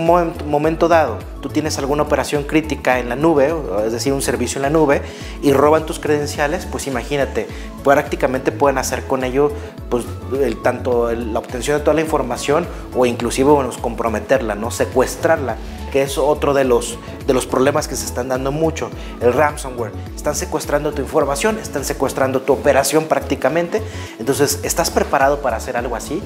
momento 0.46 0.88
dado 0.88 1.18
tú 1.40 1.48
tienes 1.48 1.78
alguna 1.78 2.02
operación 2.02 2.42
crítica 2.42 2.98
en 2.98 3.08
la 3.08 3.14
nube, 3.14 3.54
es 3.86 3.92
decir, 3.92 4.12
un 4.12 4.20
servicio 4.20 4.58
en 4.58 4.62
la 4.62 4.70
nube, 4.70 5.02
y 5.40 5.52
roban 5.52 5.86
tus 5.86 6.00
credenciales, 6.00 6.66
pues 6.66 6.88
imagínate, 6.88 7.46
prácticamente 7.84 8.50
pueden 8.50 8.78
hacer 8.78 9.04
con 9.04 9.22
ello 9.22 9.52
pues, 9.88 10.04
el, 10.42 10.60
tanto 10.62 11.12
la 11.12 11.38
obtención 11.38 11.78
de 11.78 11.84
toda 11.84 11.94
la 11.94 12.00
información 12.00 12.66
o 12.96 13.06
inclusive 13.06 13.48
bueno, 13.48 13.70
comprometerla, 13.80 14.56
¿no? 14.56 14.72
secuestrarla, 14.72 15.54
que 15.92 16.02
es 16.02 16.18
otro 16.18 16.54
de 16.54 16.64
los, 16.64 16.98
de 17.26 17.34
los 17.34 17.46
problemas 17.46 17.88
que 17.88 17.96
se 17.96 18.04
están 18.04 18.28
dando 18.28 18.52
mucho, 18.52 18.90
el 19.20 19.32
ransomware. 19.32 19.92
Están 20.14 20.34
secuestrando 20.34 20.92
tu 20.92 21.02
información, 21.02 21.58
están 21.58 21.84
secuestrando 21.84 22.42
tu 22.42 22.52
operación 22.52 23.04
prácticamente. 23.04 23.82
Entonces, 24.18 24.60
¿estás 24.62 24.90
preparado 24.90 25.40
para 25.40 25.56
hacer 25.56 25.76
algo 25.76 25.96
así? 25.96 26.22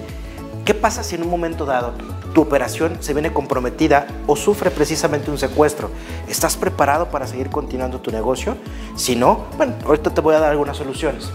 ¿Qué 0.64 0.74
pasa 0.74 1.02
si 1.02 1.16
en 1.16 1.22
un 1.22 1.30
momento 1.30 1.64
dado 1.64 1.92
tu 2.34 2.42
operación 2.42 2.98
se 3.00 3.12
viene 3.12 3.32
comprometida 3.32 4.06
o 4.26 4.36
sufre 4.36 4.70
precisamente 4.70 5.30
un 5.30 5.38
secuestro? 5.38 5.90
¿Estás 6.28 6.56
preparado 6.56 7.08
para 7.10 7.26
seguir 7.26 7.50
continuando 7.50 8.00
tu 8.00 8.10
negocio? 8.10 8.56
Si 8.94 9.16
no, 9.16 9.46
bueno, 9.56 9.74
ahorita 9.84 10.10
te 10.10 10.20
voy 10.20 10.34
a 10.34 10.38
dar 10.38 10.50
algunas 10.50 10.76
soluciones. 10.76 11.30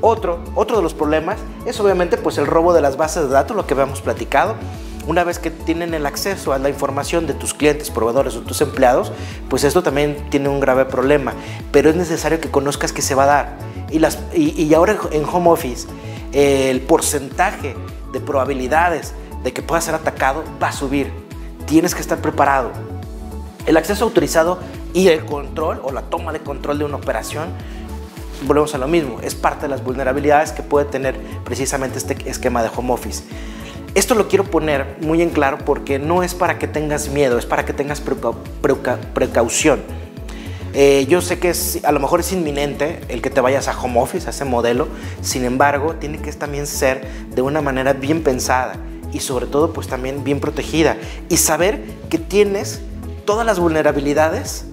Otro, 0.00 0.38
otro 0.54 0.76
de 0.76 0.82
los 0.82 0.94
problemas 0.94 1.38
es 1.66 1.80
obviamente 1.80 2.16
pues 2.18 2.38
el 2.38 2.46
robo 2.46 2.72
de 2.72 2.80
las 2.80 2.96
bases 2.96 3.24
de 3.24 3.30
datos, 3.30 3.56
lo 3.56 3.66
que 3.66 3.74
habíamos 3.74 4.00
platicado. 4.00 4.54
Una 5.08 5.24
vez 5.24 5.38
que 5.38 5.50
tienen 5.50 5.94
el 5.94 6.04
acceso 6.04 6.52
a 6.52 6.58
la 6.58 6.68
información 6.68 7.26
de 7.26 7.32
tus 7.32 7.54
clientes, 7.54 7.90
proveedores 7.90 8.36
o 8.36 8.40
tus 8.42 8.60
empleados, 8.60 9.10
pues 9.48 9.64
esto 9.64 9.82
también 9.82 10.28
tiene 10.28 10.50
un 10.50 10.60
grave 10.60 10.84
problema. 10.84 11.32
Pero 11.72 11.88
es 11.88 11.96
necesario 11.96 12.42
que 12.42 12.50
conozcas 12.50 12.92
que 12.92 13.00
se 13.00 13.14
va 13.14 13.22
a 13.22 13.26
dar. 13.26 13.58
Y, 13.90 14.00
las, 14.00 14.18
y 14.34 14.72
ahora 14.74 14.98
en 15.10 15.24
home 15.24 15.48
office, 15.48 15.88
el 16.34 16.82
porcentaje 16.82 17.74
de 18.12 18.20
probabilidades 18.20 19.14
de 19.42 19.54
que 19.54 19.62
pueda 19.62 19.80
ser 19.80 19.94
atacado 19.94 20.44
va 20.62 20.68
a 20.68 20.72
subir. 20.72 21.10
Tienes 21.64 21.94
que 21.94 22.02
estar 22.02 22.18
preparado. 22.18 22.70
El 23.64 23.78
acceso 23.78 24.04
autorizado 24.04 24.58
y 24.92 25.08
el 25.08 25.24
control 25.24 25.80
o 25.84 25.90
la 25.90 26.02
toma 26.02 26.34
de 26.34 26.40
control 26.40 26.80
de 26.80 26.84
una 26.84 26.96
operación, 26.96 27.48
volvemos 28.46 28.74
a 28.74 28.78
lo 28.78 28.88
mismo, 28.88 29.20
es 29.22 29.34
parte 29.34 29.62
de 29.62 29.68
las 29.68 29.82
vulnerabilidades 29.82 30.52
que 30.52 30.62
puede 30.62 30.84
tener 30.84 31.18
precisamente 31.44 31.96
este 31.96 32.28
esquema 32.28 32.62
de 32.62 32.68
home 32.76 32.92
office. 32.92 33.22
Esto 33.98 34.14
lo 34.14 34.28
quiero 34.28 34.44
poner 34.44 34.96
muy 35.00 35.22
en 35.22 35.30
claro 35.30 35.58
porque 35.58 35.98
no 35.98 36.22
es 36.22 36.32
para 36.32 36.56
que 36.56 36.68
tengas 36.68 37.08
miedo, 37.08 37.36
es 37.36 37.46
para 37.46 37.64
que 37.64 37.72
tengas 37.72 38.00
precaución. 39.12 39.80
Eh, 40.72 41.06
yo 41.08 41.20
sé 41.20 41.40
que 41.40 41.50
es, 41.50 41.80
a 41.82 41.90
lo 41.90 41.98
mejor 41.98 42.20
es 42.20 42.30
inminente 42.30 43.00
el 43.08 43.20
que 43.20 43.28
te 43.28 43.40
vayas 43.40 43.66
a 43.66 43.76
home 43.76 44.00
office, 44.00 44.28
a 44.28 44.30
ese 44.30 44.44
modelo, 44.44 44.86
sin 45.20 45.44
embargo, 45.44 45.96
tiene 45.96 46.18
que 46.18 46.32
también 46.32 46.68
ser 46.68 47.08
de 47.34 47.42
una 47.42 47.60
manera 47.60 47.92
bien 47.92 48.22
pensada 48.22 48.76
y 49.12 49.18
sobre 49.18 49.46
todo 49.46 49.72
pues 49.72 49.88
también 49.88 50.22
bien 50.22 50.38
protegida 50.38 50.96
y 51.28 51.38
saber 51.38 51.82
que 52.08 52.18
tienes 52.18 52.82
todas 53.24 53.44
las 53.44 53.58
vulnerabilidades 53.58 54.66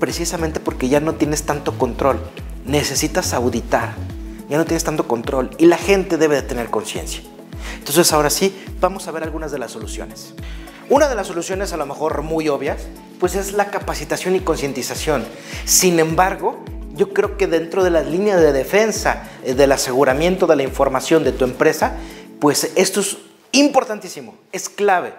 precisamente 0.00 0.58
porque 0.58 0.88
ya 0.88 1.00
no 1.00 1.16
tienes 1.16 1.42
tanto 1.42 1.76
control. 1.76 2.18
Necesitas 2.64 3.34
auditar, 3.34 3.92
ya 4.48 4.56
no 4.56 4.64
tienes 4.64 4.84
tanto 4.84 5.06
control 5.06 5.50
y 5.58 5.66
la 5.66 5.76
gente 5.76 6.16
debe 6.16 6.36
de 6.36 6.42
tener 6.42 6.70
conciencia. 6.70 7.20
Entonces 7.78 8.12
ahora 8.12 8.30
sí, 8.30 8.56
vamos 8.80 9.08
a 9.08 9.12
ver 9.12 9.22
algunas 9.22 9.52
de 9.52 9.58
las 9.58 9.72
soluciones. 9.72 10.34
Una 10.90 11.08
de 11.08 11.14
las 11.14 11.26
soluciones 11.26 11.72
a 11.72 11.76
lo 11.76 11.86
mejor 11.86 12.22
muy 12.22 12.48
obvias, 12.48 12.82
pues 13.20 13.34
es 13.34 13.52
la 13.52 13.70
capacitación 13.70 14.36
y 14.36 14.40
concientización. 14.40 15.26
Sin 15.64 15.98
embargo, 16.00 16.64
yo 16.94 17.12
creo 17.12 17.36
que 17.36 17.46
dentro 17.46 17.84
de 17.84 17.90
las 17.90 18.06
líneas 18.06 18.40
de 18.40 18.52
defensa 18.52 19.28
eh, 19.44 19.54
del 19.54 19.72
aseguramiento 19.72 20.46
de 20.46 20.56
la 20.56 20.62
información 20.62 21.24
de 21.24 21.32
tu 21.32 21.44
empresa, 21.44 21.92
pues 22.40 22.72
esto 22.74 23.00
es 23.00 23.18
importantísimo, 23.52 24.34
es 24.52 24.68
clave. 24.68 25.12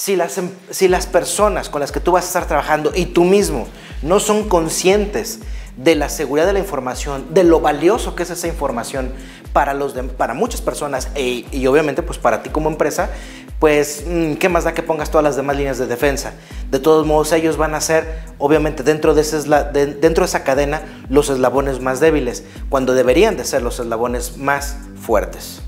Si 0.00 0.16
las, 0.16 0.38
em, 0.38 0.48
si 0.70 0.88
las 0.88 1.04
personas 1.04 1.68
con 1.68 1.82
las 1.82 1.92
que 1.92 2.00
tú 2.00 2.12
vas 2.12 2.24
a 2.24 2.28
estar 2.28 2.46
trabajando 2.46 2.90
y 2.94 3.04
tú 3.04 3.22
mismo 3.22 3.68
no 4.00 4.18
son 4.18 4.48
conscientes 4.48 5.40
de 5.76 5.94
la 5.94 6.08
seguridad 6.08 6.46
de 6.46 6.54
la 6.54 6.58
información, 6.58 7.34
de 7.34 7.44
lo 7.44 7.60
valioso 7.60 8.14
que 8.14 8.22
es 8.22 8.30
esa 8.30 8.48
información 8.48 9.12
para, 9.52 9.74
los 9.74 9.92
para 10.16 10.32
muchas 10.32 10.62
personas 10.62 11.08
e, 11.16 11.44
y 11.52 11.66
obviamente 11.66 12.00
pues 12.02 12.16
para 12.16 12.42
ti 12.42 12.48
como 12.48 12.70
empresa, 12.70 13.10
pues, 13.58 14.04
mm, 14.06 14.36
¿qué 14.36 14.48
más 14.48 14.64
da 14.64 14.72
que 14.72 14.82
pongas 14.82 15.10
todas 15.10 15.22
las 15.22 15.36
demás 15.36 15.58
líneas 15.58 15.76
de 15.76 15.86
defensa? 15.86 16.32
De 16.70 16.78
todos 16.78 17.06
modos, 17.06 17.30
ellos 17.32 17.58
van 17.58 17.74
a 17.74 17.82
ser, 17.82 18.22
obviamente, 18.38 18.82
dentro 18.82 19.12
de, 19.12 19.20
ese 19.20 19.42
dentro 19.42 20.24
de 20.24 20.28
esa 20.28 20.44
cadena, 20.44 20.80
los 21.10 21.28
eslabones 21.28 21.78
más 21.78 22.00
débiles, 22.00 22.42
cuando 22.70 22.94
deberían 22.94 23.36
de 23.36 23.44
ser 23.44 23.60
los 23.60 23.78
eslabones 23.78 24.38
más 24.38 24.76
fuertes. 24.98 25.60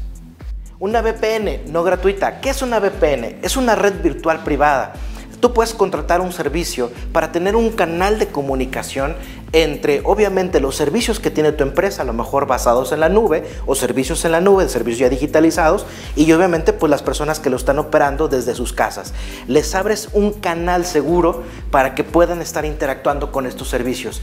Una 0.83 1.01
VPN 1.01 1.71
no 1.73 1.85
gratuita. 1.85 2.41
¿Qué 2.41 2.51
es 2.51 2.61
una 2.61 2.81
VPN? 2.81 3.39
Es 3.43 3.57
una 3.57 3.77
red 3.77 4.03
virtual 4.03 4.43
privada 4.43 4.95
tú 5.39 5.53
puedes 5.53 5.75
contratar 5.75 6.21
un 6.21 6.33
servicio 6.33 6.93
para 7.13 7.33
tener 7.33 7.57
un 7.57 7.71
canal 7.71 8.21
de 8.21 8.29
comunicación 8.29 9.17
entre 9.51 10.01
obviamente 10.05 10.61
los 10.61 10.77
servicios 10.77 11.19
que 11.19 11.33
tiene 11.33 11.51
tu 11.51 11.65
empresa, 11.65 12.03
a 12.03 12.05
lo 12.05 12.13
mejor 12.13 12.47
basados 12.47 12.93
en 12.93 13.01
la 13.01 13.09
nube 13.09 13.45
o 13.67 13.75
servicios 13.75 14.25
en 14.25 14.31
la 14.31 14.41
nube, 14.41 14.69
servicios 14.69 15.01
ya 15.01 15.09
digitalizados 15.09 15.85
y 16.15 16.31
obviamente 16.31 16.73
pues 16.73 16.91
las 16.91 17.03
personas 17.03 17.41
que 17.41 17.51
lo 17.51 17.57
están 17.57 17.81
operando 17.81 18.29
desde 18.29 18.55
sus 18.55 18.73
casas. 18.73 19.15
Les 19.49 19.75
abres 19.75 20.11
un 20.13 20.33
canal 20.33 20.87
seguro 20.87 21.43
para 21.73 21.97
que 21.97 22.05
puedan 22.05 22.41
estar 22.41 22.65
interactuando 22.65 23.33
con 23.33 23.47
estos 23.47 23.69
servicios. 23.69 24.23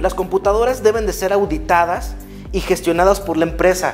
Las 0.00 0.14
computadoras 0.14 0.82
deben 0.82 1.04
de 1.04 1.12
ser 1.12 1.34
auditadas 1.34 2.14
y 2.50 2.60
gestionadas 2.60 3.20
por 3.20 3.36
la 3.36 3.44
empresa 3.44 3.92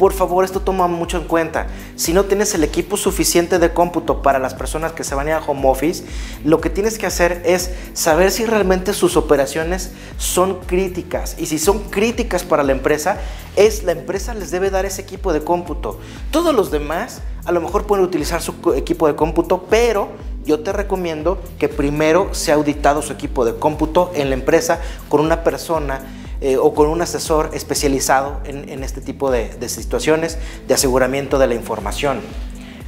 por 0.00 0.14
favor, 0.14 0.46
esto 0.46 0.60
toma 0.60 0.88
mucho 0.88 1.18
en 1.18 1.24
cuenta. 1.24 1.66
Si 1.94 2.14
no 2.14 2.24
tienes 2.24 2.54
el 2.54 2.64
equipo 2.64 2.96
suficiente 2.96 3.58
de 3.58 3.74
cómputo 3.74 4.22
para 4.22 4.38
las 4.38 4.54
personas 4.54 4.92
que 4.92 5.04
se 5.04 5.14
van 5.14 5.26
a 5.26 5.30
ir 5.32 5.36
a 5.36 5.44
home 5.46 5.68
office, 5.68 6.04
lo 6.42 6.62
que 6.62 6.70
tienes 6.70 6.96
que 6.96 7.04
hacer 7.04 7.42
es 7.44 7.70
saber 7.92 8.30
si 8.30 8.46
realmente 8.46 8.94
sus 8.94 9.18
operaciones 9.18 9.90
son 10.16 10.60
críticas. 10.60 11.36
Y 11.38 11.44
si 11.44 11.58
son 11.58 11.80
críticas 11.90 12.44
para 12.44 12.62
la 12.62 12.72
empresa, 12.72 13.18
es 13.56 13.84
la 13.84 13.92
empresa 13.92 14.32
les 14.32 14.50
debe 14.50 14.70
dar 14.70 14.86
ese 14.86 15.02
equipo 15.02 15.34
de 15.34 15.44
cómputo. 15.44 16.00
Todos 16.30 16.54
los 16.54 16.70
demás 16.70 17.20
a 17.44 17.52
lo 17.52 17.60
mejor 17.60 17.86
pueden 17.86 18.02
utilizar 18.02 18.40
su 18.40 18.54
equipo 18.74 19.06
de 19.06 19.16
cómputo, 19.16 19.66
pero 19.68 20.08
yo 20.46 20.60
te 20.60 20.72
recomiendo 20.72 21.38
que 21.58 21.68
primero 21.68 22.32
sea 22.32 22.54
auditado 22.54 23.02
su 23.02 23.12
equipo 23.12 23.44
de 23.44 23.56
cómputo 23.56 24.12
en 24.14 24.30
la 24.30 24.34
empresa 24.34 24.80
con 25.10 25.20
una 25.20 25.44
persona 25.44 26.00
eh, 26.42 26.56
o 26.56 26.72
con 26.72 26.88
un 26.88 27.02
asesor 27.02 27.50
especializado 27.52 28.40
en, 28.44 28.82
este 28.82 29.02
tipo 29.02 29.30
de, 29.30 29.68
situaciones 29.68 30.38
de 30.66 30.72
aseguramiento 30.72 31.38
de 31.38 31.46
la 31.46 31.54
información. 31.54 32.20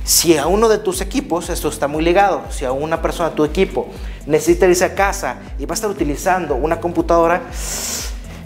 Si 0.05 0.39
a 0.39 0.47
uno 0.47 0.71
de 0.71 0.79
tus 0.79 1.03
equipos, 1.03 1.51
esto 1.51 1.69
está 1.69 1.87
muy 1.87 2.03
ligado, 2.03 2.45
si 2.49 2.65
a 2.65 2.73
una 2.73 3.03
persona 3.03 3.29
de 3.29 3.37
tu 3.37 3.45
equipo 3.45 3.89
necesita 4.25 4.67
irse 4.67 4.87
a 4.87 4.95
casa 4.95 5.37
y 5.59 5.67
va 5.67 5.73
a 5.73 5.75
estar 5.75 5.91
utilizando 5.91 6.55
una 6.55 6.81
computadora, 6.81 7.43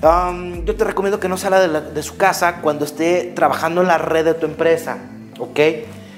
um, 0.02 0.64
yo 0.64 0.74
te 0.74 0.82
recomiendo 0.82 1.20
que 1.20 1.28
no 1.28 1.36
salga 1.36 1.80
de, 1.80 2.02
su 2.02 2.16
casa 2.16 2.56
cuando 2.60 2.84
esté 2.84 3.32
trabajando 3.36 3.82
en 3.82 3.86
la 3.86 3.98
red 3.98 4.24
de 4.24 4.34
tu 4.34 4.44
empresa, 4.44 4.98
¿ok? 5.38 5.60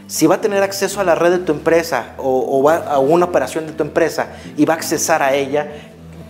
Si 0.07 0.26
va 0.26 0.37
a 0.37 0.40
tener 0.40 0.62
acceso 0.62 1.02
a 1.02 1.04
la 1.04 1.14
red 1.14 1.33
de 1.33 1.38
tu 1.40 1.52
empresa 1.52 2.14
o, 2.16 2.38
o 2.38 2.71
a 2.71 2.99
una 2.99 3.26
operación 3.26 3.66
de 3.66 3.75
tu 3.75 3.83
empresa 3.83 4.28
y 4.57 4.64
va 4.64 4.73
a 4.73 4.76
accesar 4.78 5.23
a 5.23 5.35
ella, 5.35 5.68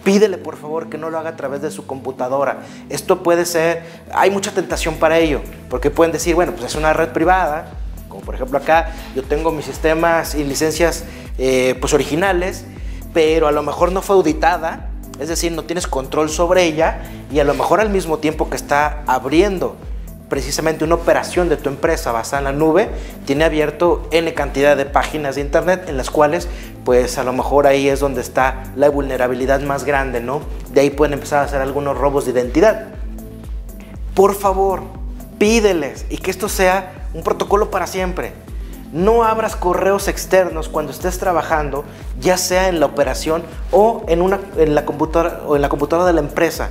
Pídele 0.08 0.38
por 0.38 0.56
favor 0.56 0.88
que 0.88 0.96
no 0.96 1.10
lo 1.10 1.18
haga 1.18 1.28
a 1.28 1.36
través 1.36 1.60
de 1.60 1.70
su 1.70 1.86
computadora. 1.86 2.60
Esto 2.88 3.22
puede 3.22 3.44
ser, 3.44 3.82
hay 4.10 4.30
mucha 4.30 4.52
tentación 4.52 4.94
para 4.94 5.18
ello, 5.18 5.42
porque 5.68 5.90
pueden 5.90 6.12
decir, 6.12 6.34
bueno, 6.34 6.52
pues 6.52 6.64
es 6.64 6.76
una 6.76 6.94
red 6.94 7.10
privada, 7.10 7.72
como 8.08 8.22
por 8.22 8.34
ejemplo 8.34 8.56
acá 8.56 8.90
yo 9.14 9.22
tengo 9.22 9.50
mis 9.50 9.66
sistemas 9.66 10.34
y 10.34 10.44
licencias 10.44 11.04
eh, 11.36 11.76
pues 11.78 11.92
originales, 11.92 12.64
pero 13.12 13.48
a 13.48 13.52
lo 13.52 13.62
mejor 13.62 13.92
no 13.92 14.00
fue 14.00 14.16
auditada, 14.16 14.88
es 15.20 15.28
decir, 15.28 15.52
no 15.52 15.64
tienes 15.64 15.86
control 15.86 16.30
sobre 16.30 16.64
ella 16.64 17.02
y 17.30 17.40
a 17.40 17.44
lo 17.44 17.52
mejor 17.52 17.78
al 17.78 17.90
mismo 17.90 18.16
tiempo 18.16 18.48
que 18.48 18.56
está 18.56 19.02
abriendo 19.06 19.76
precisamente 20.28 20.84
una 20.84 20.96
operación 20.96 21.48
de 21.48 21.56
tu 21.56 21.68
empresa 21.68 22.12
basada 22.12 22.38
en 22.38 22.44
la 22.44 22.52
nube, 22.52 22.90
tiene 23.24 23.44
abierto 23.44 24.06
N 24.10 24.32
cantidad 24.34 24.76
de 24.76 24.84
páginas 24.84 25.36
de 25.36 25.40
internet 25.40 25.84
en 25.88 25.96
las 25.96 26.10
cuales 26.10 26.48
pues 26.84 27.18
a 27.18 27.24
lo 27.24 27.32
mejor 27.32 27.66
ahí 27.66 27.88
es 27.88 28.00
donde 28.00 28.20
está 28.20 28.64
la 28.76 28.88
vulnerabilidad 28.88 29.60
más 29.60 29.84
grande, 29.84 30.20
¿no? 30.20 30.40
De 30.72 30.80
ahí 30.80 30.90
pueden 30.90 31.14
empezar 31.14 31.40
a 31.40 31.42
hacer 31.42 31.60
algunos 31.60 31.96
robos 31.96 32.24
de 32.24 32.32
identidad. 32.32 32.88
por 34.14 34.34
favor, 34.34 34.82
pídeles 35.38 36.04
y 36.10 36.18
que 36.18 36.30
esto 36.30 36.48
sea 36.48 37.06
un 37.14 37.22
protocolo 37.22 37.70
para 37.70 37.86
siempre. 37.86 38.32
No 38.92 39.22
abras 39.22 39.54
correos 39.54 40.08
externos 40.08 40.68
cuando 40.68 40.92
estés 40.92 41.18
trabajando, 41.18 41.84
ya 42.18 42.36
sea 42.36 42.68
en 42.68 42.80
la 42.80 42.86
operación 42.86 43.42
o 43.70 44.04
en, 44.08 44.22
una, 44.22 44.40
en, 44.56 44.74
la, 44.74 44.84
computadora, 44.84 45.42
o 45.46 45.56
en 45.56 45.62
la 45.62 45.68
computadora 45.68 46.06
de 46.06 46.14
la 46.14 46.20
empresa. 46.20 46.70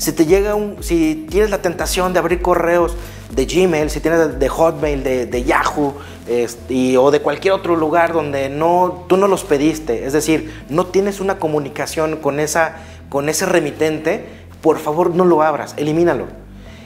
Si 0.00 0.12
te 0.12 0.24
llega 0.24 0.54
un, 0.54 0.82
si 0.82 1.26
tienes 1.28 1.50
la 1.50 1.60
tentación 1.60 2.14
de 2.14 2.20
abrir 2.20 2.40
correos 2.40 2.96
de 3.34 3.44
Gmail, 3.44 3.90
si 3.90 4.00
tienes 4.00 4.38
de 4.38 4.48
Hotmail, 4.48 5.02
de, 5.04 5.44
Yahoo 5.44 5.92
este, 6.26 6.96
o 6.96 7.10
de 7.10 7.20
cualquier 7.20 7.52
otro 7.52 7.76
lugar 7.76 8.14
donde 8.14 8.48
no, 8.48 9.04
tú 9.10 9.18
no 9.18 9.28
los 9.28 9.44
pediste, 9.44 10.06
es 10.06 10.14
decir, 10.14 10.64
no 10.70 10.86
tienes 10.86 11.20
una 11.20 11.38
comunicación 11.38 12.16
con, 12.16 12.40
esa, 12.40 12.76
con 13.10 13.28
ese 13.28 13.44
remitente, 13.44 14.24
por 14.62 14.78
favor 14.78 15.14
no 15.14 15.26
lo 15.26 15.42
abras, 15.42 15.74
elimínalo. 15.76 16.28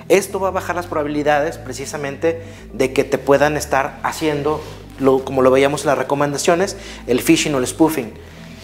Esto 0.08 0.40
va 0.40 0.48
a 0.48 0.50
bajar 0.50 0.74
las 0.74 0.86
probabilidades 0.86 1.56
precisamente 1.56 2.42
de 2.72 2.92
que 2.92 3.04
te 3.04 3.18
puedan 3.18 3.56
estar 3.56 4.00
haciendo, 4.02 4.60
lo, 4.98 5.24
como 5.24 5.40
lo 5.40 5.52
veíamos 5.52 5.82
en 5.82 5.86
las 5.90 5.98
recomendaciones, 5.98 6.76
el 7.06 7.20
phishing 7.20 7.54
o 7.54 7.58
el 7.58 7.66
spoofing. 7.68 8.12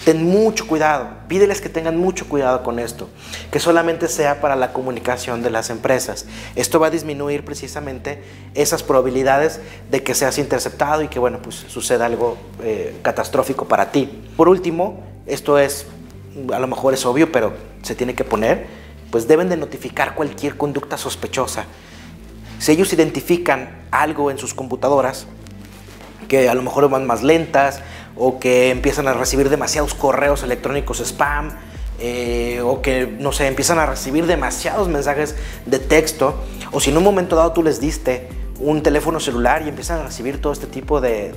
Ten 0.04 0.25
mucho 0.25 0.66
cuidado, 0.66 1.09
pídeles 1.28 1.61
que 1.61 1.69
tengan 1.69 1.99
mucho 1.99 2.26
cuidado 2.26 2.62
con 2.62 2.78
esto, 2.78 3.11
que 3.50 3.61
solamente 3.61 4.09
sea 4.09 4.40
para 4.40 4.57
la 4.57 4.73
comunicación 4.73 5.42
de 5.42 5.50
las 5.50 5.69
empresas. 5.69 6.25
Esto 6.57 6.80
va 6.80 6.87
a 6.87 6.90
disminuir 6.90 7.45
precisamente 7.45 8.23
esas 8.54 8.83
probabilidades 8.83 9.61
de 9.90 10.02
que 10.02 10.14
seas 10.14 10.38
interceptado 10.38 11.02
y 11.02 11.09
que, 11.09 11.19
bueno, 11.19 11.40
pues 11.42 11.57
suceda 11.69 12.07
algo 12.07 12.38
eh, 12.62 12.97
catastrófico 13.02 13.69
para 13.69 13.92
ti. 13.92 14.09
Por 14.38 14.49
último, 14.49 15.04
esto 15.26 15.59
es, 15.59 15.87
a 16.50 16.59
lo 16.59 16.66
mejor 16.66 16.95
es 16.95 17.04
obvio, 17.04 17.30
pero 17.30 17.52
se 17.83 17.95
tiene 17.95 18.14
que 18.14 18.25
poner, 18.25 18.69
pues 19.11 19.28
deben 19.28 19.50
de 19.50 19.59
notificar 19.59 20.14
cualquier 20.14 20.57
conducta 20.57 20.97
sospechosa. 20.97 21.66
Si 22.59 22.73
ellos 22.73 22.90
identifican 22.95 23.83
algo 23.90 24.30
en 24.30 24.38
sus 24.38 24.54
computadoras, 24.54 25.26
que 26.26 26.49
a 26.49 26.54
lo 26.54 26.62
mejor 26.62 26.88
van 26.88 27.07
más 27.07 27.23
lentas 27.23 27.83
o 28.17 28.38
que 28.38 28.71
empiezan 28.71 29.09
a 29.09 29.14
recibir 29.14 29.49
demasiados 29.49 29.95
correos 29.95 30.43
electrónicos 30.43 31.00
spam, 31.00 31.50
eh, 31.99 32.61
o 32.64 32.81
que, 32.81 33.07
no 33.07 33.33
sé, 33.33 33.47
empiezan 33.47 33.79
a 33.79 33.87
recibir 33.87 34.26
demasiados 34.26 34.88
mensajes 34.88 35.37
de 35.67 35.79
texto, 35.79 36.35
o 36.73 36.81
si 36.81 36.90
en 36.90 36.97
un 36.97 37.05
momento 37.05 37.37
dado 37.37 37.52
tú 37.52 37.62
les 37.62 37.81
diste 37.81 38.29
un 38.59 38.83
teléfono 38.83 39.21
celular 39.21 39.62
y 39.64 39.69
empiezan 39.69 40.00
a 40.00 40.05
recibir 40.05 40.40
todo 40.40 40.52
este 40.52 40.67
tipo 40.67 41.00
de, 41.00 41.33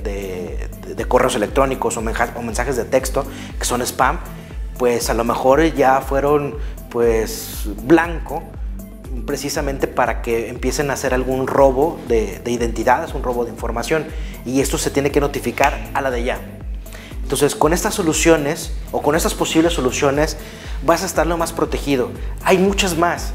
de 0.94 1.04
correos 1.06 1.34
electrónicos 1.34 1.96
o, 1.96 2.02
mensajes 2.02 2.76
de 2.76 2.84
texto 2.84 3.24
que 3.58 3.64
son 3.64 3.82
spam, 3.82 4.18
pues 4.78 5.10
a 5.10 5.14
lo 5.14 5.24
mejor 5.24 5.62
ya 5.74 6.00
fueron 6.00 6.56
pues 6.90 7.62
blanco 7.82 8.42
precisamente 9.26 9.86
para 9.86 10.22
que 10.22 10.48
empiecen 10.48 10.90
a 10.90 10.94
hacer 10.94 11.14
algún 11.14 11.46
robo 11.46 11.98
de, 12.08 12.42
identidades, 12.46 13.14
un 13.14 13.22
robo 13.22 13.44
de 13.44 13.50
información. 13.50 14.04
Y 14.44 14.60
esto 14.60 14.76
se 14.76 14.90
tiene 14.90 15.10
que 15.10 15.20
notificar 15.20 15.90
a 15.94 16.00
la 16.00 16.10
de 16.10 16.24
ya. 16.24 16.38
Entonces, 17.24 17.56
con 17.56 17.72
estas 17.72 17.94
soluciones 17.94 18.70
o 18.92 19.02
con 19.02 19.16
estas 19.16 19.34
posibles 19.34 19.72
soluciones 19.72 20.36
vas 20.84 21.02
a 21.02 21.06
estar 21.06 21.26
lo 21.26 21.36
más 21.36 21.52
protegido. 21.52 22.10
Hay 22.44 22.58
muchas 22.58 22.96
más. 22.96 23.32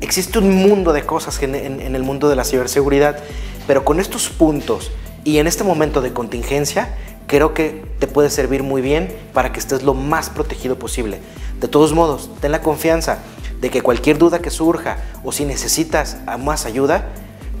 Existe 0.00 0.38
un 0.38 0.54
mundo 0.54 0.92
de 0.92 1.04
cosas 1.04 1.42
en, 1.42 1.54
en 1.54 1.94
el 1.94 2.02
mundo 2.04 2.28
de 2.28 2.36
la 2.36 2.44
ciberseguridad, 2.44 3.18
pero 3.66 3.84
con 3.84 4.00
estos 4.00 4.28
puntos 4.28 4.92
y 5.24 5.38
en 5.38 5.46
este 5.46 5.64
momento 5.64 6.00
de 6.00 6.12
contingencia, 6.12 6.94
creo 7.26 7.54
que 7.54 7.84
te 7.98 8.06
puede 8.06 8.30
servir 8.30 8.62
muy 8.62 8.82
bien 8.82 9.14
para 9.32 9.52
que 9.52 9.58
estés 9.58 9.82
lo 9.82 9.94
más 9.94 10.30
protegido 10.30 10.78
posible. 10.78 11.18
De 11.60 11.68
todos 11.68 11.92
modos, 11.92 12.30
ten 12.40 12.52
la 12.52 12.60
confianza 12.60 13.18
de 13.60 13.70
que 13.70 13.82
cualquier 13.82 14.18
duda 14.18 14.40
que 14.40 14.50
surja 14.50 14.98
o 15.24 15.32
si 15.32 15.44
necesitas 15.44 16.18
más 16.38 16.66
ayuda, 16.66 17.08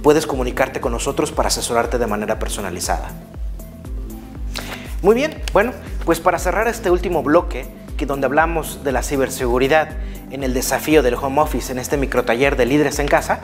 puedes 0.02 0.26
comunicarte 0.26 0.80
con 0.80 0.92
nosotros 0.92 1.32
para 1.32 1.48
asesorarte 1.48 1.98
de 1.98 2.06
manera 2.06 2.38
personalizada. 2.38 3.10
Muy 5.04 5.14
bien, 5.14 5.34
bueno, 5.52 5.72
pues 6.06 6.18
para 6.18 6.38
cerrar 6.38 6.66
este 6.66 6.90
último 6.90 7.22
bloque, 7.22 7.66
que 7.98 8.06
donde 8.06 8.24
hablamos 8.24 8.84
de 8.84 8.90
la 8.90 9.02
ciberseguridad 9.02 9.90
en 10.30 10.42
el 10.42 10.54
desafío 10.54 11.02
del 11.02 11.12
home 11.16 11.42
office 11.42 11.70
en 11.70 11.78
este 11.78 11.98
microtaller 11.98 12.56
de 12.56 12.64
líderes 12.64 12.98
en 13.00 13.06
casa, 13.06 13.40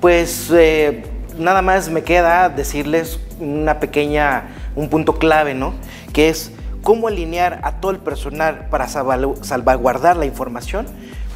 pues 0.00 0.50
eh, 0.52 1.04
nada 1.38 1.62
más 1.62 1.88
me 1.88 2.02
queda 2.02 2.48
decirles 2.48 3.20
una 3.38 3.78
pequeña, 3.78 4.48
un 4.74 4.88
punto 4.88 5.16
clave, 5.16 5.54
¿no? 5.54 5.74
Que 6.12 6.30
es 6.30 6.50
¿Cómo 6.82 7.06
alinear 7.06 7.60
a 7.62 7.80
todo 7.80 7.92
el 7.92 7.98
personal 7.98 8.66
para 8.68 8.88
salvaguardar 8.88 10.16
la 10.16 10.26
información? 10.26 10.86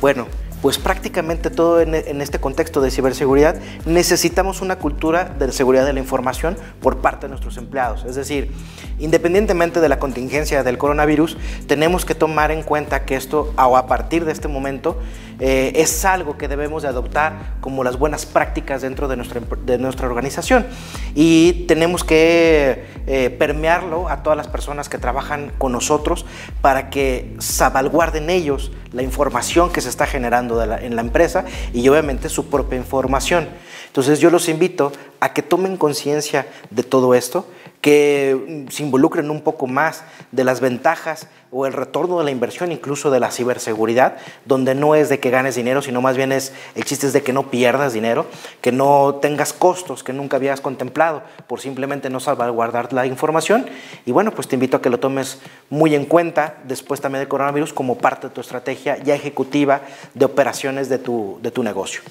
Bueno, 0.01 0.27
pues 0.63 0.79
prácticamente 0.79 1.51
todo 1.51 1.81
en, 1.81 1.95
este 2.21 2.41
contexto 2.41 2.81
de 2.81 2.91
ciberseguridad 2.91 3.57
necesitamos 3.87 4.61
una 4.61 4.77
cultura 4.77 5.25
de 5.39 5.53
seguridad 5.53 5.87
de 5.87 5.93
la 5.93 6.01
información 6.01 6.57
por 6.81 6.99
parte 6.99 7.27
de 7.27 7.31
nuestros 7.31 7.57
empleados. 7.57 8.05
Es 8.05 8.17
decir, 8.17 8.53
independientemente 8.99 9.81
de 9.81 9.89
la 9.89 9.99
contingencia 9.99 10.63
del 10.65 10.79
coronavirus, 10.79 11.37
tenemos 11.67 12.05
que 12.05 12.15
tomar 12.15 12.51
en 12.51 12.63
cuenta 12.63 13.05
que 13.05 13.17
esto, 13.17 13.53
a 13.57 13.87
partir 13.87 14.25
de 14.25 14.33
este 14.33 14.49
momento, 14.49 14.99
eh, 15.41 15.73
es 15.77 16.05
algo 16.05 16.37
que 16.37 16.49
debemos 16.49 16.83
de 16.83 16.89
adoptar 16.89 17.55
como 17.61 17.85
las 17.85 17.97
buenas 17.97 18.27
prácticas 18.27 18.83
dentro 18.83 19.07
de 19.07 19.17
nuestra, 19.17 19.41
de 19.65 19.79
nuestra 19.79 20.09
organización. 20.09 20.67
Y 21.15 21.65
tenemos 21.69 22.03
que 22.03 22.98
eh, 23.11 23.31
permearlo 23.31 24.11
a 24.11 24.23
todas 24.23 24.37
las 24.37 24.49
personas 24.49 24.91
que 24.91 24.99
trabajan 24.99 25.51
con 25.57 25.73
nosotros 25.73 26.27
para 26.61 26.91
que 26.91 27.35
salvaguarden 27.39 28.29
ellos 28.29 28.71
la 28.93 29.03
información 29.03 29.73
que 29.73 29.81
se 29.81 29.89
está 29.89 30.07
generando 30.07 30.63
en 30.63 30.95
la 30.95 31.01
empresa 31.01 31.47
y 31.73 31.89
obviamente 31.89 32.29
su 32.29 32.51
propia 32.51 32.77
información. 32.77 33.49
Entonces 33.87 34.21
yo 34.21 34.29
los 34.29 34.51
invito 34.51 34.93
a 35.21 35.33
que 35.33 35.43
tomen 35.43 35.79
conciencia 35.79 36.47
de 36.69 36.83
todo 36.83 37.15
esto, 37.15 37.47
que 37.81 38.67
mm, 38.67 38.71
se 38.71 38.83
involucren 38.83 39.31
un 39.31 39.41
poco 39.41 39.67
más 39.67 40.05
de 40.31 40.45
las 40.45 40.61
ventajas 40.61 41.29
o 41.51 41.67
el 41.67 41.73
retorno 41.73 42.19
de 42.19 42.25
la 42.25 42.31
inversión, 42.31 42.73
incluso 42.73 43.11
de 43.11 43.21
la 43.21 43.31
ciberseguridad, 43.31 44.17
donde 44.45 44.75
no 44.75 44.95
es 44.95 45.09
de 45.09 45.19
que 45.19 45.31
ganes 45.31 45.55
dinero, 45.55 45.83
sino 45.83 46.01
más 46.01 46.17
bien 46.17 46.33
es 46.33 46.53
el 46.75 46.85
chiste 46.85 47.07
es 47.07 47.13
de 47.13 47.23
que 47.23 47.33
no 47.33 47.51
pierdas 47.51 47.93
dinero, 47.93 48.27
que 48.61 48.73
no 48.73 49.19
tengas 49.23 49.53
costos 49.53 50.03
que 50.03 50.13
nunca 50.13 50.37
habías 50.37 50.61
contemplado 50.61 51.23
por 51.47 51.61
simplemente 51.61 52.11
no 52.11 52.21
salvaguardar 52.21 52.93
la 52.93 53.07
información. 53.07 53.67
Y 54.05 54.13
bueno, 54.13 54.33
pues 54.33 54.49
te 54.49 54.57
invito 54.57 54.77
a 54.77 54.83
que 54.83 54.91
lo 54.91 55.01
tomes 55.01 55.41
muy 55.71 55.95
en 55.95 56.05
cuenta 56.05 56.57
después 56.65 57.01
también 57.01 57.21
del 57.21 57.29
coronavirus 57.29 57.73
como 57.73 57.99
parte 57.99 58.29
de 58.29 58.35
tu 58.35 58.41
estrategia 58.41 58.99
ya 58.99 59.15
ejecutiva 59.15 59.81
de 60.15 60.25
operaciones 60.25 60.89
de 60.89 60.99
tu, 60.99 61.39
de 61.43 61.51
tu 61.51 61.63
negocio. 61.63 62.03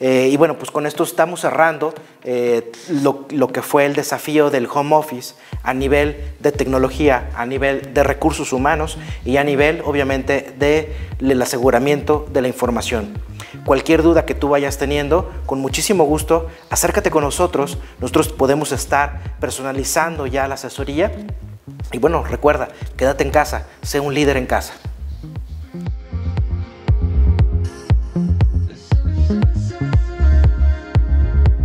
Eh, 0.00 0.28
y 0.32 0.36
bueno, 0.36 0.58
pues 0.58 0.72
con 0.72 0.86
esto 0.86 1.04
estamos 1.04 1.40
cerrando 1.40 1.94
eh, 2.24 2.72
lo, 2.88 3.26
lo, 3.30 3.48
que 3.48 3.62
fue 3.62 3.86
el 3.86 3.94
desafío 3.94 4.50
del 4.50 4.66
home 4.66 4.96
office 4.96 5.34
a 5.62 5.72
nivel 5.72 6.16
de 6.40 6.50
tecnología, 6.50 7.30
a 7.36 7.46
nivel 7.46 7.94
de 7.94 8.02
recursos 8.02 8.52
humanos 8.52 8.73
y 9.24 9.36
a 9.36 9.44
nivel, 9.44 9.82
obviamente, 9.84 10.54
del 11.20 11.42
aseguramiento 11.42 12.26
de 12.32 12.42
la 12.42 12.48
información. 12.48 13.14
Cualquier 13.64 14.02
duda 14.02 14.26
que 14.26 14.34
tú 14.34 14.48
vayas 14.48 14.78
teniendo, 14.78 15.32
con 15.46 15.60
muchísimo 15.60 16.04
gusto, 16.04 16.48
acércate 16.70 17.10
con 17.10 17.22
nosotros. 17.22 17.78
Nosotros 18.00 18.28
podemos 18.28 18.72
estar 18.72 19.36
personalizando 19.40 20.26
ya 20.26 20.48
la 20.48 20.54
asesoría. 20.54 21.12
Y 21.92 21.98
bueno, 21.98 22.24
recuerda, 22.24 22.68
quédate 22.96 23.24
en 23.24 23.30
casa, 23.30 23.66
sé 23.82 24.00
un 24.00 24.12
líder 24.12 24.36
en 24.36 24.46
casa. 24.46 24.74